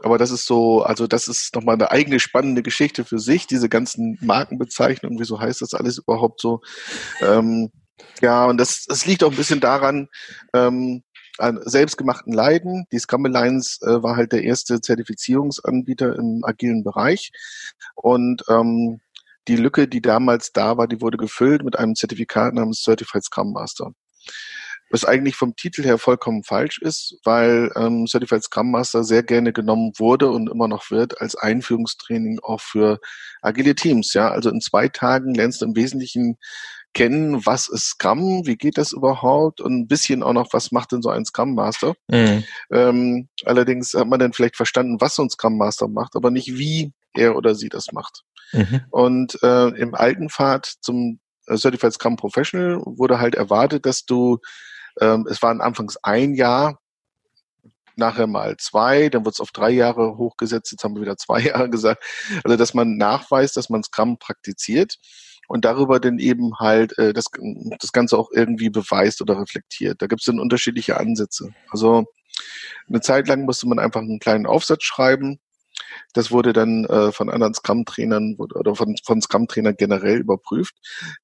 aber 0.03 0.19
das 0.19 0.33
ist 0.33 0.47
so, 0.47 0.83
also 0.83 1.07
das 1.07 1.29
ist 1.29 1.55
nochmal 1.55 1.77
eine 1.77 1.93
eigene 1.93 2.19
spannende 2.19 2.65
Geschichte 2.65 3.05
für 3.05 3.21
sich, 3.21 3.47
diese 3.47 3.69
ganzen 3.69 4.19
Markenbezeichnungen, 4.21 5.21
wieso 5.21 5.39
heißt 5.39 5.63
das 5.63 5.75
alles 5.75 5.99
überhaupt 5.99 6.41
so? 6.41 6.61
Ähm, 7.21 7.71
ja, 8.21 8.47
und 8.47 8.59
das, 8.59 8.85
das 8.87 9.07
liegt 9.07 9.23
auch 9.23 9.31
ein 9.31 9.37
bisschen 9.37 9.61
daran, 9.61 10.09
ähm, 10.55 11.05
an 11.40 11.61
selbstgemachten 11.64 12.33
Leiden. 12.33 12.87
Die 12.92 12.98
Scrum 12.98 13.27
Alliance 13.27 13.81
äh, 13.83 14.03
war 14.03 14.16
halt 14.16 14.33
der 14.33 14.42
erste 14.42 14.81
Zertifizierungsanbieter 14.81 16.16
im 16.16 16.44
agilen 16.44 16.85
Bereich. 16.85 17.31
Und 17.94 18.42
ähm, 18.48 19.01
die 19.48 19.57
Lücke, 19.57 19.88
die 19.88 20.03
damals 20.03 20.53
da 20.53 20.77
war, 20.77 20.87
die 20.87 21.01
wurde 21.01 21.16
gefüllt 21.16 21.64
mit 21.64 21.79
einem 21.79 21.94
Zertifikat 21.94 22.55
namens 22.55 22.83
Certified 22.83 23.24
Scrum 23.24 23.53
Master. 23.53 23.92
Was 24.90 25.05
eigentlich 25.05 25.37
vom 25.37 25.55
Titel 25.55 25.85
her 25.85 25.98
vollkommen 25.98 26.44
falsch 26.44 26.79
ist, 26.79 27.18
weil 27.24 27.70
ähm, 27.77 28.07
Certified 28.07 28.42
Scrum 28.42 28.70
Master 28.70 29.05
sehr 29.05 29.22
gerne 29.22 29.53
genommen 29.53 29.92
wurde 29.98 30.31
und 30.31 30.48
immer 30.51 30.66
noch 30.66 30.90
wird 30.90 31.20
als 31.20 31.35
Einführungstraining 31.35 32.38
auch 32.42 32.61
für 32.61 32.98
agile 33.42 33.74
Teams. 33.74 34.14
Ja, 34.14 34.31
also 34.31 34.51
in 34.51 34.61
zwei 34.61 34.88
Tagen 34.88 35.35
lernst 35.35 35.61
du 35.61 35.66
im 35.66 35.77
Wesentlichen 35.77 36.38
kennen, 36.99 37.47
was 37.47 37.69
ist 37.69 37.91
Scrum, 37.91 38.45
wie 38.45 38.57
geht 38.57 38.77
das 38.77 38.93
überhaupt 38.93 39.61
und 39.61 39.73
ein 39.73 39.87
bisschen 39.87 40.25
auch 40.25 40.33
noch, 40.33 40.53
was 40.53 40.73
macht 40.73 40.91
denn 40.91 41.01
so 41.01 41.11
ein 41.11 41.25
Scrum 41.25 41.55
Master. 41.55 41.95
Mhm. 42.09 42.43
Ähm, 42.73 43.29
allerdings 43.45 43.95
hat 43.95 44.09
man 44.09 44.19
dann 44.19 44.33
vielleicht 44.33 44.57
verstanden, 44.57 45.01
was 45.01 45.15
so 45.15 45.23
ein 45.23 45.31
Scrum 45.31 45.57
Master 45.57 45.87
macht, 45.87 46.17
aber 46.17 46.33
nicht 46.33 46.59
wie 46.59 46.93
er 47.15 47.37
oder 47.37 47.55
sie 47.55 47.69
das 47.69 47.93
macht. 47.93 48.25
Mhm. 48.53 48.81
Und 48.91 49.41
äh, 49.45 49.69
im 49.69 49.95
alten 49.95 50.29
Pfad 50.29 50.75
zum 50.81 51.21
äh, 51.47 51.57
Certified 51.57 51.93
Scrum 51.93 52.17
Professional 52.17 52.83
wurde 52.85 53.21
halt 53.21 53.37
erwartet, 53.37 53.87
dass 53.87 54.05
du, 54.05 54.39
ähm, 55.01 55.25
es 55.31 55.41
waren 55.41 55.61
anfangs 55.61 55.99
ein 56.03 56.35
Jahr, 56.35 56.81
nachher 57.95 58.27
mal 58.27 58.57
zwei, 58.57 59.09
dann 59.09 59.25
wird 59.25 59.37
es 59.37 59.41
auf 59.41 59.53
drei 59.53 59.71
Jahre 59.71 60.17
hochgesetzt, 60.17 60.73
jetzt 60.73 60.83
haben 60.83 60.97
wir 60.97 61.03
wieder 61.03 61.17
zwei 61.17 61.41
Jahre 61.43 61.71
gesagt. 61.71 62.03
Also 62.43 62.57
dass 62.57 62.75
man 62.75 62.97
nachweist, 62.97 63.57
dass 63.57 63.71
man 63.71 63.85
Scrum 63.85 64.19
praktiziert 64.19 64.99
und 65.49 65.65
darüber 65.65 65.99
dann 65.99 66.19
eben 66.19 66.59
halt 66.59 66.97
äh, 66.99 67.13
das, 67.13 67.27
das 67.81 67.93
Ganze 67.93 68.17
auch 68.17 68.31
irgendwie 68.33 68.71
beweist 68.71 69.21
oder 69.21 69.41
reflektiert. 69.41 70.01
Da 70.01 70.07
gibt 70.07 70.21
es 70.21 70.27
dann 70.27 70.39
unterschiedliche 70.39 70.99
Ansätze. 70.99 71.51
Also 71.71 72.05
eine 72.89 73.01
Zeit 73.01 73.27
lang 73.27 73.45
musste 73.45 73.67
man 73.67 73.79
einfach 73.79 74.01
einen 74.01 74.21
kleinen 74.21 74.47
Aufsatz 74.47 74.85
schreiben. 74.85 75.41
Das 76.13 76.31
wurde 76.31 76.53
dann 76.53 76.85
äh, 76.85 77.13
von 77.13 77.31
anderen 77.31 77.55
Scrum-Trainern 77.55 78.37
oder 78.39 78.75
von, 78.75 78.97
von 79.05 79.23
Scrum-Trainern 79.23 79.77
generell 79.77 80.19
überprüft. 80.19 80.75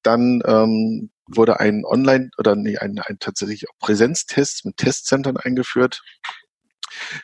Dann 0.01 0.41
ähm, 0.45 1.11
wurde 1.27 1.59
ein 1.59 1.85
Online- 1.85 2.31
oder 2.37 2.55
nee, 2.55 2.77
ein, 2.77 2.99
ein 2.99 3.17
tatsächlich 3.19 3.69
auch 3.69 3.77
Präsenztest 3.79 4.65
mit 4.65 4.77
Testzentren 4.77 5.37
eingeführt. 5.37 6.01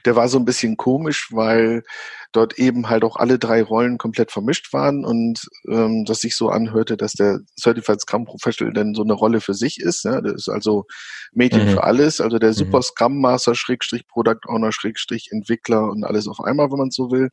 Der 0.06 0.16
war 0.16 0.28
so 0.28 0.38
ein 0.38 0.46
bisschen 0.46 0.78
komisch, 0.78 1.30
weil 1.32 1.84
dort 2.32 2.58
eben 2.58 2.90
halt 2.90 3.04
auch 3.04 3.18
alle 3.18 3.38
drei 3.38 3.62
Rollen 3.62 3.98
komplett 3.98 4.32
vermischt 4.32 4.72
waren 4.74 5.04
und 5.04 5.48
ähm, 5.68 6.06
das 6.06 6.22
sich 6.22 6.36
so 6.36 6.50
anhörte, 6.50 6.96
dass 6.96 7.14
der 7.14 7.42
Certified 7.60 8.00
Scrum 8.02 8.26
Professional 8.26 8.74
dann 8.74 8.94
so 8.94 9.04
eine 9.04 9.14
Rolle 9.14 9.42
für 9.42 9.54
sich 9.54 9.80
ist. 9.80 10.06
Ne? 10.06 10.22
Das 10.24 10.34
ist 10.34 10.50
also 10.50 10.86
Mädchen 11.34 11.66
mhm. 11.66 11.72
für 11.72 11.84
alles, 11.84 12.22
also 12.22 12.40
der 12.40 12.54
Super 12.54 12.78
mhm. 12.78 12.84
Scrum 12.84 13.22
Master, 13.22 13.56
Schrägstrich 13.56 14.08
Product 14.08 14.48
Owner, 14.48 14.72
Schrägstrich 14.72 15.30
Entwickler 15.32 15.90
und 15.90 16.06
alles 16.06 16.28
auf 16.28 16.40
einmal, 16.40 16.72
wenn 16.72 16.80
man 16.80 16.92
so 16.92 17.12
will. 17.12 17.30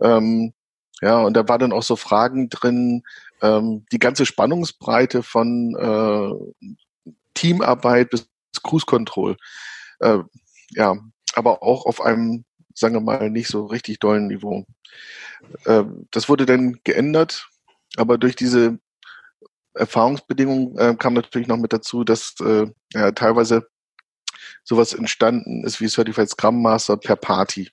Ähm, 0.00 0.52
ja, 1.00 1.18
und 1.20 1.34
da 1.34 1.48
war 1.48 1.58
dann 1.58 1.72
auch 1.72 1.82
so 1.82 1.96
Fragen 1.96 2.48
drin, 2.48 3.02
ähm, 3.42 3.84
die 3.92 3.98
ganze 3.98 4.26
Spannungsbreite 4.26 5.22
von 5.22 5.74
äh, 5.78 7.12
Teamarbeit 7.34 8.10
bis 8.10 8.28
Cruise 8.62 8.86
Control. 8.86 9.36
Äh, 10.00 10.18
ja, 10.70 10.96
aber 11.36 11.62
auch 11.62 11.86
auf 11.86 12.00
einem 12.00 12.44
sagen 12.76 12.94
wir 12.94 13.00
mal, 13.00 13.30
nicht 13.30 13.48
so 13.48 13.66
richtig 13.66 13.98
dollen 13.98 14.26
Niveau. 14.26 14.66
Ähm, 15.64 16.06
das 16.10 16.28
wurde 16.28 16.46
dann 16.46 16.78
geändert, 16.84 17.48
aber 17.96 18.18
durch 18.18 18.36
diese 18.36 18.78
Erfahrungsbedingungen 19.74 20.78
äh, 20.78 20.94
kam 20.96 21.14
natürlich 21.14 21.48
noch 21.48 21.56
mit 21.56 21.72
dazu, 21.72 22.04
dass 22.04 22.34
äh, 22.40 22.66
ja, 22.92 23.12
teilweise 23.12 23.66
sowas 24.64 24.92
entstanden 24.92 25.64
ist 25.64 25.80
wie 25.80 25.88
Certified 25.88 26.28
Scrum 26.28 26.62
Master 26.62 26.96
per 26.96 27.16
Party. 27.16 27.70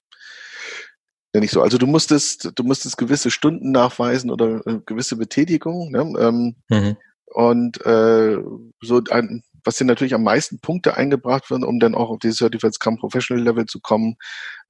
Ja, 1.34 1.42
nicht 1.42 1.52
so. 1.52 1.62
Also 1.62 1.78
du 1.78 1.88
musstest, 1.88 2.52
du 2.56 2.64
musstest 2.64 2.98
gewisse 2.98 3.32
Stunden 3.32 3.72
nachweisen 3.72 4.30
oder 4.30 4.66
äh, 4.68 4.80
gewisse 4.86 5.16
Betätigung. 5.16 5.92
Ne? 5.92 6.14
Ähm, 6.20 6.56
mhm. 6.70 6.98
Und 7.26 7.84
äh, 7.86 8.38
so 8.82 9.02
ein, 9.10 9.44
was 9.64 9.78
hier 9.78 9.88
natürlich 9.88 10.14
am 10.14 10.24
meisten 10.24 10.60
Punkte 10.60 10.96
eingebracht 10.98 11.50
werden, 11.50 11.64
um 11.64 11.80
dann 11.80 11.96
auch 11.96 12.10
auf 12.10 12.20
dieses 12.20 12.38
Certified 12.38 12.74
Scrum 12.74 12.98
Professional 12.98 13.44
Level 13.44 13.66
zu 13.66 13.80
kommen. 13.80 14.16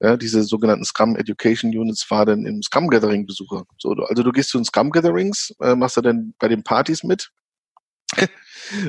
Ja, 0.00 0.16
diese 0.16 0.42
sogenannten 0.42 0.84
Scrum 0.84 1.16
Education 1.16 1.70
Units 1.70 2.10
war 2.10 2.26
dann 2.26 2.46
im 2.46 2.62
Scrum 2.62 2.88
Gathering 2.88 3.26
Besucher. 3.26 3.64
So, 3.78 3.90
also 3.90 4.22
du 4.22 4.32
gehst 4.32 4.50
zu 4.50 4.58
den 4.58 4.64
Scrum 4.64 4.90
Gatherings, 4.90 5.54
äh, 5.60 5.74
machst 5.74 5.96
du 5.96 6.00
dann 6.00 6.34
bei 6.38 6.48
den 6.48 6.62
Partys 6.62 7.02
mit, 7.02 7.30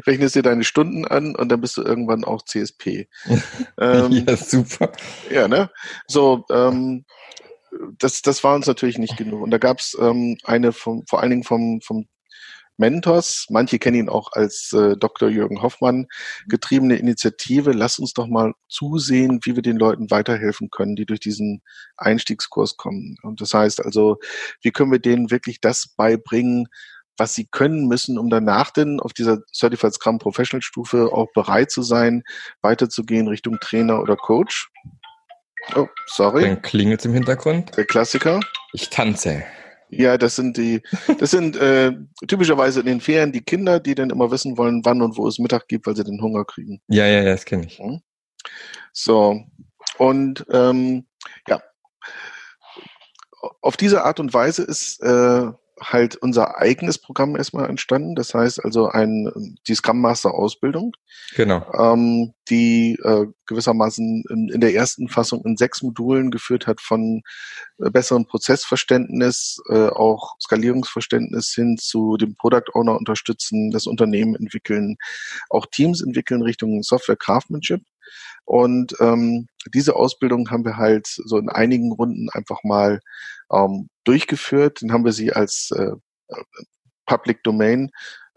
rechnest 0.08 0.36
dir 0.36 0.44
deine 0.44 0.64
Stunden 0.64 1.06
an 1.06 1.36
und 1.36 1.50
dann 1.50 1.62
bist 1.62 1.78
du 1.78 1.84
irgendwann 1.84 2.24
auch 2.24 2.44
CSP. 2.44 3.08
ähm, 3.80 4.12
ja, 4.12 4.38
super. 4.38 4.92
Ja, 5.30 5.48
ne? 5.48 5.70
So, 6.08 6.46
ähm, 6.52 7.06
das, 7.98 8.22
das 8.22 8.44
war 8.44 8.56
uns 8.56 8.68
natürlich 8.68 8.98
nicht 8.98 9.18
genug. 9.18 9.42
Und 9.42 9.52
da 9.52 9.58
gab 9.58 9.80
es 9.80 9.98
ähm, 10.00 10.38
eine 10.44 10.72
vom, 10.72 11.06
vor 11.08 11.22
allen 11.22 11.32
Dingen 11.32 11.44
vom, 11.44 11.82
vom 11.82 12.08
Mentors, 12.78 13.46
manche 13.50 13.80
kennen 13.80 13.98
ihn 13.98 14.10
auch 14.10 14.32
als 14.34 14.74
äh, 14.74 14.98
Dr. 14.98 15.30
Jürgen 15.30 15.62
Hoffmann, 15.62 16.08
getriebene 16.48 16.98
Initiative. 16.98 17.72
Lass 17.72 18.00
uns 18.00 18.14
doch 18.14 18.28
mal 18.28 18.54
zusehen, 18.68 19.40
wie 19.44 19.56
wir 19.56 19.62
den 19.62 19.78
Leuten 19.78 20.12
weiterhelfen 20.12 20.70
können, 20.70 20.96
die 20.96 21.06
durch 21.06 21.20
diesen 21.20 21.62
Einstiegskurs 21.98 22.78
kommen. 22.78 23.18
Und 23.24 23.42
das 23.42 23.54
heißt 23.54 23.84
also, 23.84 24.18
wie 24.62 24.72
können 24.72 24.92
wir 24.92 25.00
denen 25.00 25.32
wirklich 25.32 25.62
das 25.62 25.94
beibringen, 25.96 26.68
was 27.18 27.34
sie 27.34 27.46
können 27.46 27.88
müssen, 27.88 28.18
um 28.18 28.30
danach 28.30 28.72
denn 28.72 29.00
auf 29.00 29.14
dieser 29.14 29.40
Certified 29.54 29.94
Scrum 29.94 30.20
Professional 30.20 30.62
Stufe 30.62 31.10
auch 31.14 31.28
bereit 31.34 31.72
zu 31.72 31.82
sein, 31.82 32.24
weiterzugehen 32.62 33.28
Richtung 33.28 33.58
Trainer 33.62 34.02
oder 34.02 34.18
Coach. 34.18 34.70
Oh, 35.76 35.88
sorry. 36.08 36.42
Dann 36.42 36.62
klingelt 36.62 37.06
im 37.06 37.14
Hintergrund. 37.14 37.76
Der 37.78 37.86
Klassiker. 37.86 38.40
Ich 38.74 38.90
tanze. 38.90 39.44
Ja, 39.98 40.18
das 40.18 40.36
sind 40.36 40.58
die, 40.58 40.82
das 41.20 41.32
sind 41.32 41.56
äh, 41.56 41.94
typischerweise 42.28 42.82
in 42.82 42.86
den 42.86 43.02
Ferien 43.02 43.32
die 43.32 43.44
Kinder, 43.44 43.80
die 43.80 43.96
dann 43.96 44.10
immer 44.10 44.32
wissen 44.32 44.58
wollen, 44.58 44.84
wann 44.84 45.02
und 45.02 45.18
wo 45.18 45.28
es 45.28 45.40
Mittag 45.40 45.68
gibt, 45.68 45.88
weil 45.88 45.96
sie 45.96 46.04
den 46.04 46.22
Hunger 46.22 46.46
kriegen. 46.46 46.82
Ja, 46.88 47.06
ja, 47.06 47.22
ja, 47.22 47.32
das 47.32 47.46
kenne 47.46 47.66
ich. 47.66 47.80
Hm? 47.80 48.02
So. 48.92 49.44
Und 49.98 50.46
ähm, 50.52 51.06
ja, 51.48 51.62
auf 53.62 53.78
diese 53.78 54.04
Art 54.04 54.20
und 54.20 54.34
Weise 54.34 54.64
ist 54.64 55.02
äh, 55.02 55.52
halt 55.80 56.16
unser 56.16 56.58
eigenes 56.58 56.98
Programm 56.98 57.36
erstmal 57.36 57.70
entstanden. 57.70 58.16
Das 58.16 58.34
heißt 58.34 58.64
also 58.64 58.88
ein, 58.88 59.58
die 59.68 59.76
Scrum 59.76 60.00
Master 60.00 60.34
Ausbildung. 60.34 60.96
Genau. 61.36 61.66
Ähm, 61.78 62.34
die 62.50 62.98
äh, 63.04 63.26
gewissermaßen 63.48 64.24
in, 64.30 64.50
in, 64.50 64.62
der 64.62 64.74
ersten 64.74 65.10
Fassung 65.10 65.44
in 65.46 65.58
sechs 65.58 65.82
Modulen 65.82 66.32
geführt 66.32 66.68
hat 66.68 66.80
von 66.80 67.24
äh, 67.80 67.90
besserem 67.90 68.26
Prozessverständnis, 68.26 69.62
äh, 69.70 69.88
auch 69.88 70.36
Skalierungsverständnis 70.42 71.54
hin 71.54 71.78
zu 71.78 72.18
dem 72.18 72.36
Product 72.36 72.72
Owner 72.74 72.98
unterstützen, 72.98 73.72
das 73.72 73.88
Unternehmen 73.88 74.36
entwickeln, 74.36 74.98
auch 75.50 75.66
Teams 75.66 76.02
entwickeln 76.02 76.42
Richtung 76.42 76.84
Software 76.84 77.18
Craftsmanship. 77.18 77.82
Und 78.46 78.96
ähm, 79.00 79.48
diese 79.74 79.96
Ausbildung 79.96 80.50
haben 80.52 80.66
wir 80.66 80.78
halt 80.78 81.08
so 81.08 81.38
in 81.38 81.50
einigen 81.50 81.92
Runden 81.92 82.30
einfach 82.30 82.64
mal 82.64 83.00
ähm, 83.52 83.90
durchgeführt. 84.04 84.82
Dann 84.82 84.92
haben 84.92 85.06
wir 85.06 85.14
sie 85.14 85.34
als 85.34 85.72
äh, 85.72 85.92
Public 87.06 87.44
Domain 87.44 87.92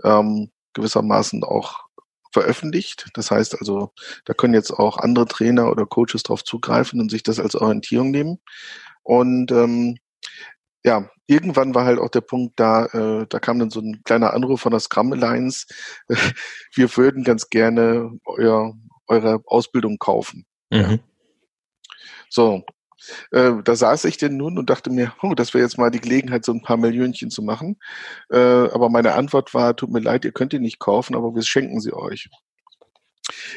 ähm, 0.05 0.51
gewissermaßen 0.75 1.45
auch 1.45 1.89
veröffentlicht. 2.33 3.09
Das 3.15 3.31
heißt 3.31 3.59
also, 3.59 3.93
da 4.25 4.35
können 4.35 4.55
jetzt 4.55 4.71
auch 4.71 4.99
andere 4.99 5.27
Trainer 5.27 5.71
oder 5.71 5.87
Coaches 5.87 6.23
drauf 6.23 6.45
zugreifen 6.45 7.01
und 7.01 7.11
sich 7.11 7.23
das 7.23 7.41
als 7.41 7.55
Orientierung 7.55 8.11
nehmen. 8.11 8.39
Und 9.03 9.51
ähm, 9.53 9.97
ja, 10.85 11.11
irgendwann 11.27 11.75
war 11.75 11.85
halt 11.85 11.99
auch 11.99 12.11
der 12.11 12.21
Punkt 12.21 12.59
da, 12.61 12.87
äh, 12.87 13.27
da 13.29 13.39
kam 13.41 13.59
dann 13.59 13.71
so 13.71 13.81
ein 13.81 14.03
kleiner 14.05 14.33
Anruf 14.33 14.61
von 14.61 14.71
der 14.71 14.81
Scrum 14.81 15.13
Alliance. 15.13 15.67
wir 16.75 16.97
würden 16.97 17.25
ganz 17.25 17.49
gerne 17.49 18.11
euer, 18.25 18.75
eure 19.09 19.43
Ausbildung 19.47 19.99
kaufen. 19.99 20.47
Mhm. 20.71 21.01
So, 22.31 22.63
äh, 23.31 23.53
da 23.65 23.77
saß 23.77 24.05
ich 24.05 24.17
denn 24.17 24.37
nun 24.37 24.59
und 24.59 24.71
dachte 24.71 24.91
mir, 24.91 25.15
oh, 25.23 25.35
das 25.35 25.55
wäre 25.55 25.65
jetzt 25.65 25.79
mal 25.79 25.91
die 25.91 26.01
Gelegenheit, 26.01 26.45
so 26.45 26.53
ein 26.53 26.63
paar 26.63 26.77
Millionchen 26.77 27.31
zu 27.31 27.43
machen. 27.43 27.79
Äh, 28.31 28.37
aber 28.37 28.91
meine 28.91 29.15
Antwort 29.15 29.55
war, 29.55 29.77
tut 29.77 29.91
mir 29.91 30.01
leid, 30.01 30.25
ihr 30.25 30.33
könnt 30.33 30.53
die 30.53 30.59
nicht 30.59 30.79
kaufen, 30.79 31.15
aber 31.15 31.35
wir 31.35 31.43
schenken 31.43 31.81
sie 31.81 31.93
euch. 31.93 32.29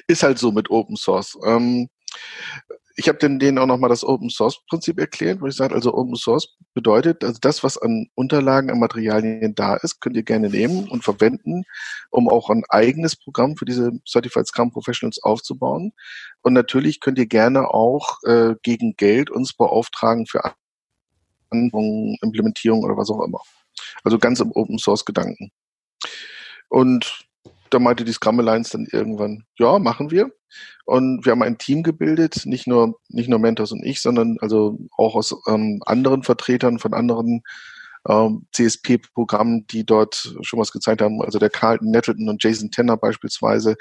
Ist 0.07 0.23
halt 0.23 0.37
so 0.37 0.51
mit 0.51 0.69
Open 0.69 0.95
Source. 0.95 1.37
Ähm, 1.45 1.89
ich 2.95 3.07
habe 3.07 3.17
denen 3.17 3.57
auch 3.57 3.65
nochmal 3.65 3.89
das 3.89 4.03
Open 4.03 4.29
Source 4.29 4.61
Prinzip 4.67 4.99
erklärt, 4.99 5.41
wo 5.41 5.47
ich 5.47 5.55
sage, 5.55 5.73
also 5.73 5.93
Open 5.93 6.15
Source 6.15 6.55
bedeutet, 6.73 7.23
also 7.23 7.37
das, 7.41 7.63
was 7.63 7.77
an 7.77 8.07
Unterlagen, 8.15 8.69
an 8.69 8.79
Materialien 8.79 9.55
da 9.55 9.75
ist, 9.75 9.99
könnt 10.01 10.15
ihr 10.15 10.23
gerne 10.23 10.49
nehmen 10.49 10.87
und 10.89 11.03
verwenden, 11.03 11.63
um 12.09 12.29
auch 12.29 12.49
ein 12.49 12.63
eigenes 12.69 13.15
Programm 13.15 13.55
für 13.55 13.65
diese 13.65 13.91
Certified 14.07 14.47
Scrum 14.47 14.71
Professionals 14.71 15.21
aufzubauen. 15.23 15.93
Und 16.41 16.53
natürlich 16.53 16.99
könnt 16.99 17.17
ihr 17.19 17.27
gerne 17.27 17.73
auch 17.73 18.17
äh, 18.23 18.55
gegen 18.63 18.95
Geld 18.97 19.29
uns 19.29 19.53
beauftragen 19.53 20.25
für 20.27 20.41
Anwendungen, 21.49 22.17
Implementierung 22.21 22.83
oder 22.83 22.97
was 22.97 23.09
auch 23.09 23.23
immer. 23.23 23.41
Also 24.03 24.19
ganz 24.19 24.39
im 24.39 24.51
Open 24.51 24.77
Source 24.77 25.05
Gedanken. 25.05 25.51
Und 26.69 27.25
da 27.69 27.79
meinte 27.79 28.03
die 28.03 28.11
Scrum 28.13 28.39
Alliance 28.39 28.71
dann 28.71 28.87
irgendwann, 28.91 29.45
ja, 29.57 29.79
machen 29.79 30.11
wir. 30.11 30.31
Und 30.85 31.25
wir 31.25 31.31
haben 31.31 31.43
ein 31.43 31.57
Team 31.57 31.83
gebildet, 31.83 32.45
nicht 32.45 32.67
nur, 32.67 32.99
nicht 33.09 33.29
nur 33.29 33.39
Mentors 33.39 33.71
und 33.71 33.83
ich, 33.85 34.01
sondern 34.01 34.37
also 34.41 34.77
auch 34.97 35.15
aus 35.15 35.35
ähm, 35.47 35.81
anderen 35.85 36.23
Vertretern 36.23 36.79
von 36.79 36.93
anderen 36.93 37.43
ähm, 38.07 38.47
CSP-Programmen, 38.51 39.67
die 39.67 39.85
dort 39.85 40.35
schon 40.41 40.59
was 40.59 40.71
gezeigt 40.71 41.01
haben. 41.01 41.21
Also 41.21 41.39
der 41.39 41.49
Carlton 41.49 41.91
Nettleton 41.91 42.29
und 42.29 42.43
Jason 42.43 42.71
Tenner 42.71 42.97
beispielsweise, 42.97 43.75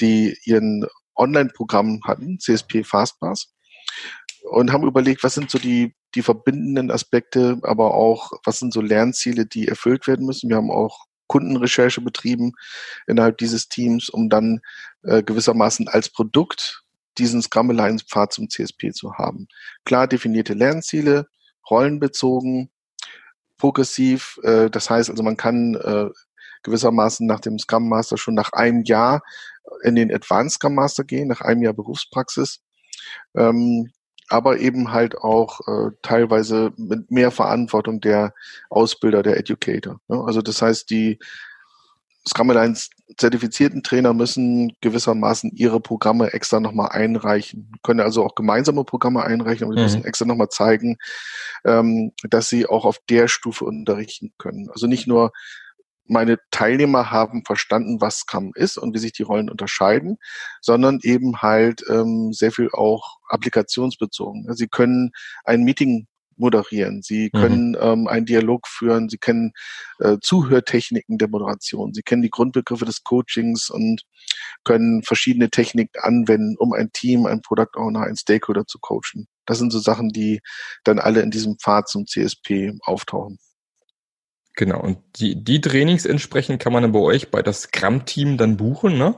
die 0.00 0.36
ihren 0.44 0.86
Online-Programm 1.16 2.00
hatten, 2.04 2.38
CSP 2.38 2.84
Fastpass. 2.84 3.52
Und 4.50 4.72
haben 4.72 4.86
überlegt, 4.86 5.22
was 5.22 5.34
sind 5.34 5.50
so 5.50 5.58
die, 5.58 5.94
die 6.14 6.22
verbindenden 6.22 6.90
Aspekte, 6.90 7.58
aber 7.62 7.94
auch, 7.94 8.32
was 8.44 8.58
sind 8.58 8.72
so 8.72 8.80
Lernziele, 8.80 9.46
die 9.46 9.68
erfüllt 9.68 10.06
werden 10.06 10.26
müssen. 10.26 10.50
Wir 10.50 10.56
haben 10.56 10.70
auch 10.70 11.06
Kundenrecherche 11.32 12.02
betrieben 12.02 12.52
innerhalb 13.06 13.38
dieses 13.38 13.70
Teams, 13.70 14.10
um 14.10 14.28
dann 14.28 14.60
äh, 15.02 15.22
gewissermaßen 15.22 15.88
als 15.88 16.10
Produkt 16.10 16.84
diesen 17.16 17.40
Scrum 17.40 17.70
Alliance 17.70 18.04
Pfad 18.04 18.34
zum 18.34 18.50
CSP 18.50 18.92
zu 18.92 19.14
haben. 19.14 19.48
Klar 19.86 20.08
definierte 20.08 20.52
Lernziele, 20.52 21.28
rollenbezogen, 21.70 22.70
progressiv. 23.56 24.38
Äh, 24.42 24.68
das 24.68 24.90
heißt 24.90 25.08
also, 25.08 25.22
man 25.22 25.38
kann 25.38 25.74
äh, 25.74 26.10
gewissermaßen 26.64 27.26
nach 27.26 27.40
dem 27.40 27.58
Scrum 27.58 27.88
Master 27.88 28.18
schon 28.18 28.34
nach 28.34 28.52
einem 28.52 28.82
Jahr 28.84 29.22
in 29.84 29.94
den 29.94 30.14
Advanced 30.14 30.56
Scrum 30.56 30.74
Master 30.74 31.04
gehen, 31.04 31.28
nach 31.28 31.40
einem 31.40 31.62
Jahr 31.62 31.72
Berufspraxis. 31.72 32.60
Ähm, 33.34 33.90
aber 34.32 34.58
eben 34.58 34.92
halt 34.92 35.16
auch 35.18 35.60
äh, 35.66 35.90
teilweise 36.02 36.72
mit 36.76 37.10
mehr 37.10 37.30
Verantwortung 37.30 38.00
der 38.00 38.34
Ausbilder, 38.70 39.22
der 39.22 39.36
Educator. 39.36 40.00
Ne? 40.08 40.22
Also 40.24 40.42
das 40.42 40.62
heißt, 40.62 40.90
die 40.90 41.18
Scrum 42.26 42.50
Alliance 42.50 42.88
zertifizierten 43.16 43.82
Trainer 43.82 44.14
müssen 44.14 44.72
gewissermaßen 44.80 45.50
ihre 45.54 45.80
Programme 45.80 46.32
extra 46.32 46.60
nochmal 46.60 46.90
einreichen. 46.90 47.72
Können 47.82 48.00
also 48.00 48.24
auch 48.24 48.34
gemeinsame 48.34 48.84
Programme 48.84 49.24
einreichen, 49.24 49.64
aber 49.64 49.74
die 49.74 49.80
mhm. 49.80 49.86
müssen 49.86 50.04
extra 50.04 50.24
nochmal 50.24 50.48
zeigen, 50.48 50.96
ähm, 51.64 52.12
dass 52.28 52.48
sie 52.48 52.66
auch 52.66 52.84
auf 52.84 52.98
der 53.10 53.28
Stufe 53.28 53.64
unterrichten 53.64 54.32
können. 54.38 54.70
Also 54.70 54.86
nicht 54.86 55.06
nur 55.06 55.32
meine 56.12 56.38
Teilnehmer 56.50 57.10
haben 57.10 57.44
verstanden, 57.44 58.00
was 58.00 58.18
Scrum 58.18 58.52
ist 58.54 58.76
und 58.76 58.94
wie 58.94 58.98
sich 58.98 59.12
die 59.12 59.22
Rollen 59.22 59.50
unterscheiden, 59.50 60.18
sondern 60.60 61.00
eben 61.02 61.42
halt 61.42 61.82
ähm, 61.88 62.32
sehr 62.32 62.52
viel 62.52 62.70
auch 62.72 63.18
applikationsbezogen. 63.28 64.46
Sie 64.54 64.68
können 64.68 65.10
ein 65.44 65.62
Meeting 65.62 66.06
moderieren, 66.36 67.02
sie 67.02 67.30
mhm. 67.32 67.38
können 67.38 67.68
mhm. 67.70 67.78
ähm, 67.80 68.08
einen 68.08 68.26
Dialog 68.26 68.66
führen, 68.68 69.08
sie 69.08 69.18
kennen 69.18 69.52
äh, 70.00 70.18
Zuhörtechniken 70.20 71.18
der 71.18 71.28
Moderation, 71.28 71.94
sie 71.94 72.02
kennen 72.02 72.22
die 72.22 72.30
Grundbegriffe 72.30 72.84
des 72.84 73.04
Coachings 73.04 73.70
und 73.70 74.02
können 74.64 75.02
verschiedene 75.02 75.50
Techniken 75.50 75.98
anwenden, 76.00 76.56
um 76.58 76.72
ein 76.72 76.90
Team, 76.92 77.26
ein 77.26 77.42
Product 77.42 77.76
Owner, 77.76 78.02
ein 78.02 78.16
Stakeholder 78.16 78.66
zu 78.66 78.78
coachen. 78.78 79.28
Das 79.46 79.58
sind 79.58 79.72
so 79.72 79.78
Sachen, 79.78 80.10
die 80.10 80.40
dann 80.84 80.98
alle 80.98 81.20
in 81.22 81.30
diesem 81.30 81.58
Pfad 81.58 81.88
zum 81.88 82.06
CSP 82.06 82.74
auftauchen. 82.82 83.38
Genau, 84.54 84.80
und 84.80 84.98
die, 85.16 85.42
die 85.42 85.60
Trainings 85.60 86.04
entsprechend 86.04 86.60
kann 86.60 86.72
man 86.72 86.82
dann 86.82 86.92
bei 86.92 86.98
euch 86.98 87.30
bei 87.30 87.42
das 87.42 87.62
Scrum-Team 87.62 88.36
dann 88.36 88.56
buchen, 88.56 88.98
ne? 88.98 89.16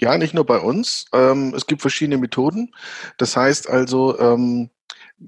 Ja, 0.00 0.16
nicht 0.16 0.32
nur 0.32 0.46
bei 0.46 0.58
uns. 0.58 1.06
Ähm, 1.12 1.52
es 1.54 1.66
gibt 1.66 1.80
verschiedene 1.82 2.18
Methoden. 2.18 2.72
Das 3.18 3.36
heißt 3.36 3.68
also, 3.68 4.18
ähm, 4.18 4.70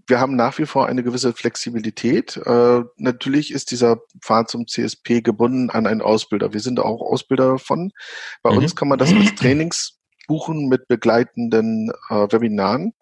wir 0.06 0.20
haben 0.20 0.36
nach 0.36 0.58
wie 0.58 0.66
vor 0.66 0.86
eine 0.86 1.02
gewisse 1.02 1.32
Flexibilität. 1.32 2.36
Äh, 2.36 2.82
natürlich 2.96 3.52
ist 3.52 3.72
dieser 3.72 3.98
Pfad 4.20 4.48
zum 4.48 4.68
CSP 4.68 5.20
gebunden 5.20 5.70
an 5.70 5.86
einen 5.86 6.00
Ausbilder. 6.00 6.52
Wir 6.52 6.60
sind 6.60 6.78
auch 6.78 7.00
Ausbilder 7.00 7.48
davon. 7.48 7.90
Bei 8.42 8.52
mhm. 8.52 8.58
uns 8.58 8.76
kann 8.76 8.88
man 8.88 8.98
das 8.98 9.12
als 9.12 9.34
Trainings 9.34 9.98
buchen 10.28 10.68
mit 10.68 10.86
begleitenden 10.86 11.90
äh, 12.08 12.14
Webinaren 12.30 12.94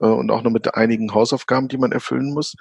äh, 0.00 0.06
und 0.06 0.30
auch 0.30 0.42
noch 0.42 0.50
mit 0.50 0.74
einigen 0.74 1.12
Hausaufgaben, 1.14 1.68
die 1.68 1.78
man 1.78 1.92
erfüllen 1.92 2.32
muss. 2.32 2.54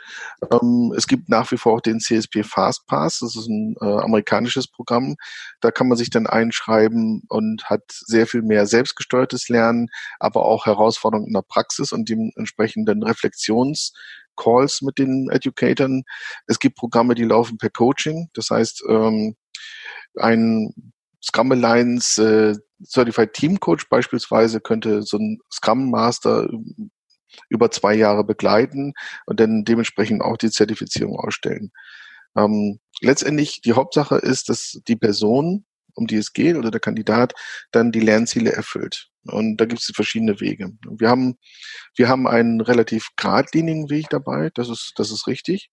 Ähm, 0.51 0.93
es 0.95 1.07
gibt 1.07 1.29
nach 1.29 1.51
wie 1.51 1.57
vor 1.57 1.73
auch 1.73 1.81
den 1.81 1.99
CSP 1.99 2.43
Fastpass, 2.43 3.19
das 3.19 3.35
ist 3.35 3.47
ein 3.47 3.75
äh, 3.81 3.85
amerikanisches 3.85 4.67
Programm. 4.67 5.15
Da 5.61 5.71
kann 5.71 5.87
man 5.87 5.97
sich 5.97 6.09
dann 6.09 6.27
einschreiben 6.27 7.23
und 7.29 7.65
hat 7.65 7.83
sehr 7.87 8.27
viel 8.27 8.41
mehr 8.41 8.65
selbstgesteuertes 8.65 9.49
Lernen, 9.49 9.87
aber 10.19 10.45
auch 10.45 10.65
Herausforderungen 10.65 11.27
in 11.27 11.33
der 11.33 11.43
Praxis 11.47 11.91
und 11.91 12.09
dementsprechenden 12.09 13.03
Reflexions 13.03 13.93
Calls 14.37 14.81
mit 14.81 14.97
den 14.97 15.29
Educatoren. 15.29 16.03
Es 16.47 16.59
gibt 16.59 16.75
Programme, 16.75 17.15
die 17.15 17.23
laufen 17.23 17.57
per 17.57 17.69
Coaching. 17.69 18.29
Das 18.33 18.49
heißt, 18.49 18.83
ähm, 18.89 19.35
ein 20.17 20.73
Scrum 21.23 21.51
Alliance 21.51 22.21
äh, 22.21 22.55
Certified 22.85 23.33
Team 23.33 23.59
Coach 23.59 23.87
beispielsweise 23.89 24.59
könnte 24.59 25.01
so 25.01 25.17
ein 25.17 25.39
Scrum 25.51 25.89
Master 25.89 26.47
über 27.49 27.71
zwei 27.71 27.93
Jahre 27.93 28.23
begleiten 28.23 28.93
und 29.25 29.39
dann 29.39 29.63
dementsprechend 29.65 30.21
auch 30.21 30.37
die 30.37 30.51
Zertifizierung 30.51 31.17
ausstellen. 31.19 31.71
Ähm, 32.35 32.79
letztendlich 33.01 33.61
die 33.61 33.73
Hauptsache 33.73 34.17
ist, 34.17 34.49
dass 34.49 34.79
die 34.87 34.95
Person, 34.95 35.65
um 35.93 36.07
die 36.07 36.17
es 36.17 36.33
geht, 36.33 36.55
oder 36.55 36.71
der 36.71 36.81
Kandidat 36.81 37.33
dann 37.71 37.91
die 37.91 38.01
Lernziele 38.01 38.51
erfüllt. 38.51 39.09
Und 39.27 39.57
da 39.57 39.65
gibt 39.65 39.81
es 39.81 39.91
verschiedene 39.95 40.39
Wege. 40.39 40.71
Wir 40.87 41.09
haben, 41.09 41.37
wir 41.95 42.09
haben 42.09 42.27
einen 42.27 42.61
relativ 42.61 43.09
geradlinigen 43.15 43.89
Weg 43.89 44.07
dabei, 44.09 44.51
das 44.53 44.69
ist, 44.69 44.93
das 44.97 45.11
ist 45.11 45.27
richtig. 45.27 45.69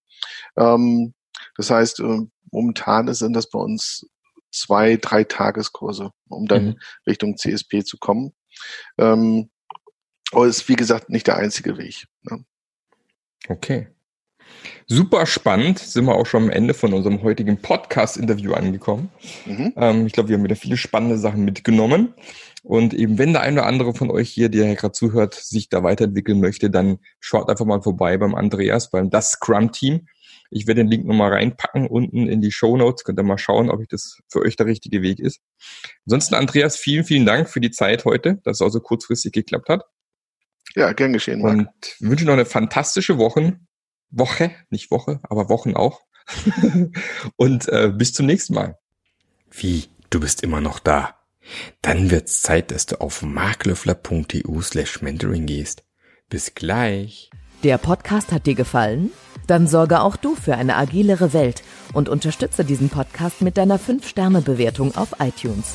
Ähm, 0.57 1.15
das 1.57 1.71
heißt, 1.71 2.01
äh, 2.01 2.21
momentan 2.51 3.13
sind 3.13 3.35
das 3.35 3.51
bei 3.51 3.59
uns 3.59 4.07
zwei, 4.51 4.97
drei 4.97 5.25
Tageskurse, 5.25 6.13
um 6.29 6.47
dann 6.47 6.65
mhm. 6.65 6.79
Richtung 7.07 7.37
CSP 7.37 7.85
zu 7.85 7.99
kommen. 7.99 8.33
Ähm, 8.99 9.51
aber 10.33 10.47
es 10.47 10.59
ist, 10.59 10.69
wie 10.69 10.77
gesagt, 10.77 11.11
nicht 11.11 11.27
der 11.27 11.37
einzige 11.37 11.79
Weg. 11.79 12.07
Ne? 12.23 12.45
Okay. 13.49 13.89
Super 14.87 15.27
spannend, 15.27 15.79
sind 15.79 16.05
wir 16.05 16.15
auch 16.15 16.27
schon 16.27 16.45
am 16.45 16.51
Ende 16.51 16.75
von 16.75 16.93
unserem 16.93 17.23
heutigen 17.23 17.61
Podcast-Interview 17.61 18.53
angekommen. 18.53 19.11
Mhm. 19.47 19.73
Ähm, 19.77 20.07
ich 20.07 20.13
glaube, 20.13 20.29
wir 20.29 20.37
haben 20.37 20.45
wieder 20.45 20.57
viele 20.57 20.77
spannende 20.77 21.19
Sachen 21.19 21.45
mitgenommen. 21.45 22.15
Und 22.63 22.95
eben, 22.95 23.19
wenn 23.19 23.33
der 23.33 23.43
eine 23.43 23.61
oder 23.61 23.67
andere 23.67 23.95
von 23.95 24.11
euch 24.11 24.31
hier, 24.31 24.49
der 24.49 24.75
gerade 24.77 24.93
zuhört, 24.93 25.35
sich 25.35 25.69
da 25.69 25.83
weiterentwickeln 25.83 26.41
möchte, 26.41 26.71
dann 26.71 26.99
schaut 27.21 27.49
einfach 27.49 27.65
mal 27.65 27.83
vorbei 27.83 28.17
beim 28.19 28.35
Andreas, 28.35 28.91
beim 28.91 29.11
Das 29.11 29.33
Scrum 29.33 29.73
Team. 29.73 30.07
Ich 30.51 30.67
werde 30.67 30.83
den 30.83 30.91
Link 30.91 31.07
nochmal 31.07 31.33
reinpacken 31.33 31.87
unten 31.87 32.29
in 32.29 32.41
die 32.41 32.53
Show 32.53 32.77
Notes. 32.77 33.05
Könnt 33.05 33.19
ihr 33.19 33.25
mal 33.25 33.39
schauen, 33.39 33.71
ob 33.71 33.81
ich 33.81 33.89
das 33.89 34.19
für 34.29 34.41
euch 34.41 34.55
der 34.55 34.67
richtige 34.67 35.03
Weg 35.03 35.19
ist. 35.19 35.41
Ansonsten, 36.07 36.35
Andreas, 36.35 36.77
vielen, 36.77 37.05
vielen 37.05 37.25
Dank 37.25 37.49
für 37.49 37.61
die 37.61 37.71
Zeit 37.71 38.05
heute, 38.05 38.39
dass 38.45 38.59
es 38.59 38.63
auch 38.63 38.69
so 38.69 38.81
kurzfristig 38.81 39.33
geklappt 39.33 39.71
hat. 39.71 39.85
Ja, 40.75 40.93
gern 40.93 41.13
geschehen. 41.13 41.43
Marc. 41.43 41.53
Und 41.53 41.69
wünsche 42.01 42.25
noch 42.25 42.33
eine 42.33 42.47
fantastische 42.47 43.19
Woche. 43.19 43.59
Woche, 44.11 44.51
nicht 44.71 44.91
Woche, 44.91 45.21
aber 45.23 45.49
Wochen 45.49 45.75
auch. 45.75 46.01
und 47.37 47.69
äh, 47.69 47.93
bis 47.95 48.13
zum 48.13 48.27
nächsten 48.27 48.55
Mal. 48.55 48.79
Wie? 49.51 49.85
Du 50.11 50.21
bist 50.21 50.43
immer 50.43 50.61
noch 50.61 50.79
da? 50.79 51.17
Dann 51.81 52.11
wird's 52.11 52.43
Zeit, 52.43 52.71
dass 52.71 52.87
du 52.87 53.01
auf 53.01 53.23
marklöffler.eu 53.23 54.61
slash 54.61 55.01
mentoring 55.03 55.47
gehst. 55.47 55.85
Bis 56.29 56.55
gleich. 56.55 57.31
Der 57.63 57.79
Podcast 57.79 58.33
hat 58.33 58.47
dir 58.47 58.55
gefallen? 58.55 59.11
Dann 59.47 59.67
sorge 59.67 60.01
auch 60.01 60.17
du 60.17 60.35
für 60.35 60.57
eine 60.57 60.77
agilere 60.77 61.33
Welt 61.33 61.63
und 61.93 62.09
unterstütze 62.09 62.65
diesen 62.65 62.91
Podcast 62.91 63.41
mit 63.41 63.57
deiner 63.57 63.79
5-Sterne-Bewertung 63.79 64.95
auf 64.97 65.17
iTunes. 65.21 65.75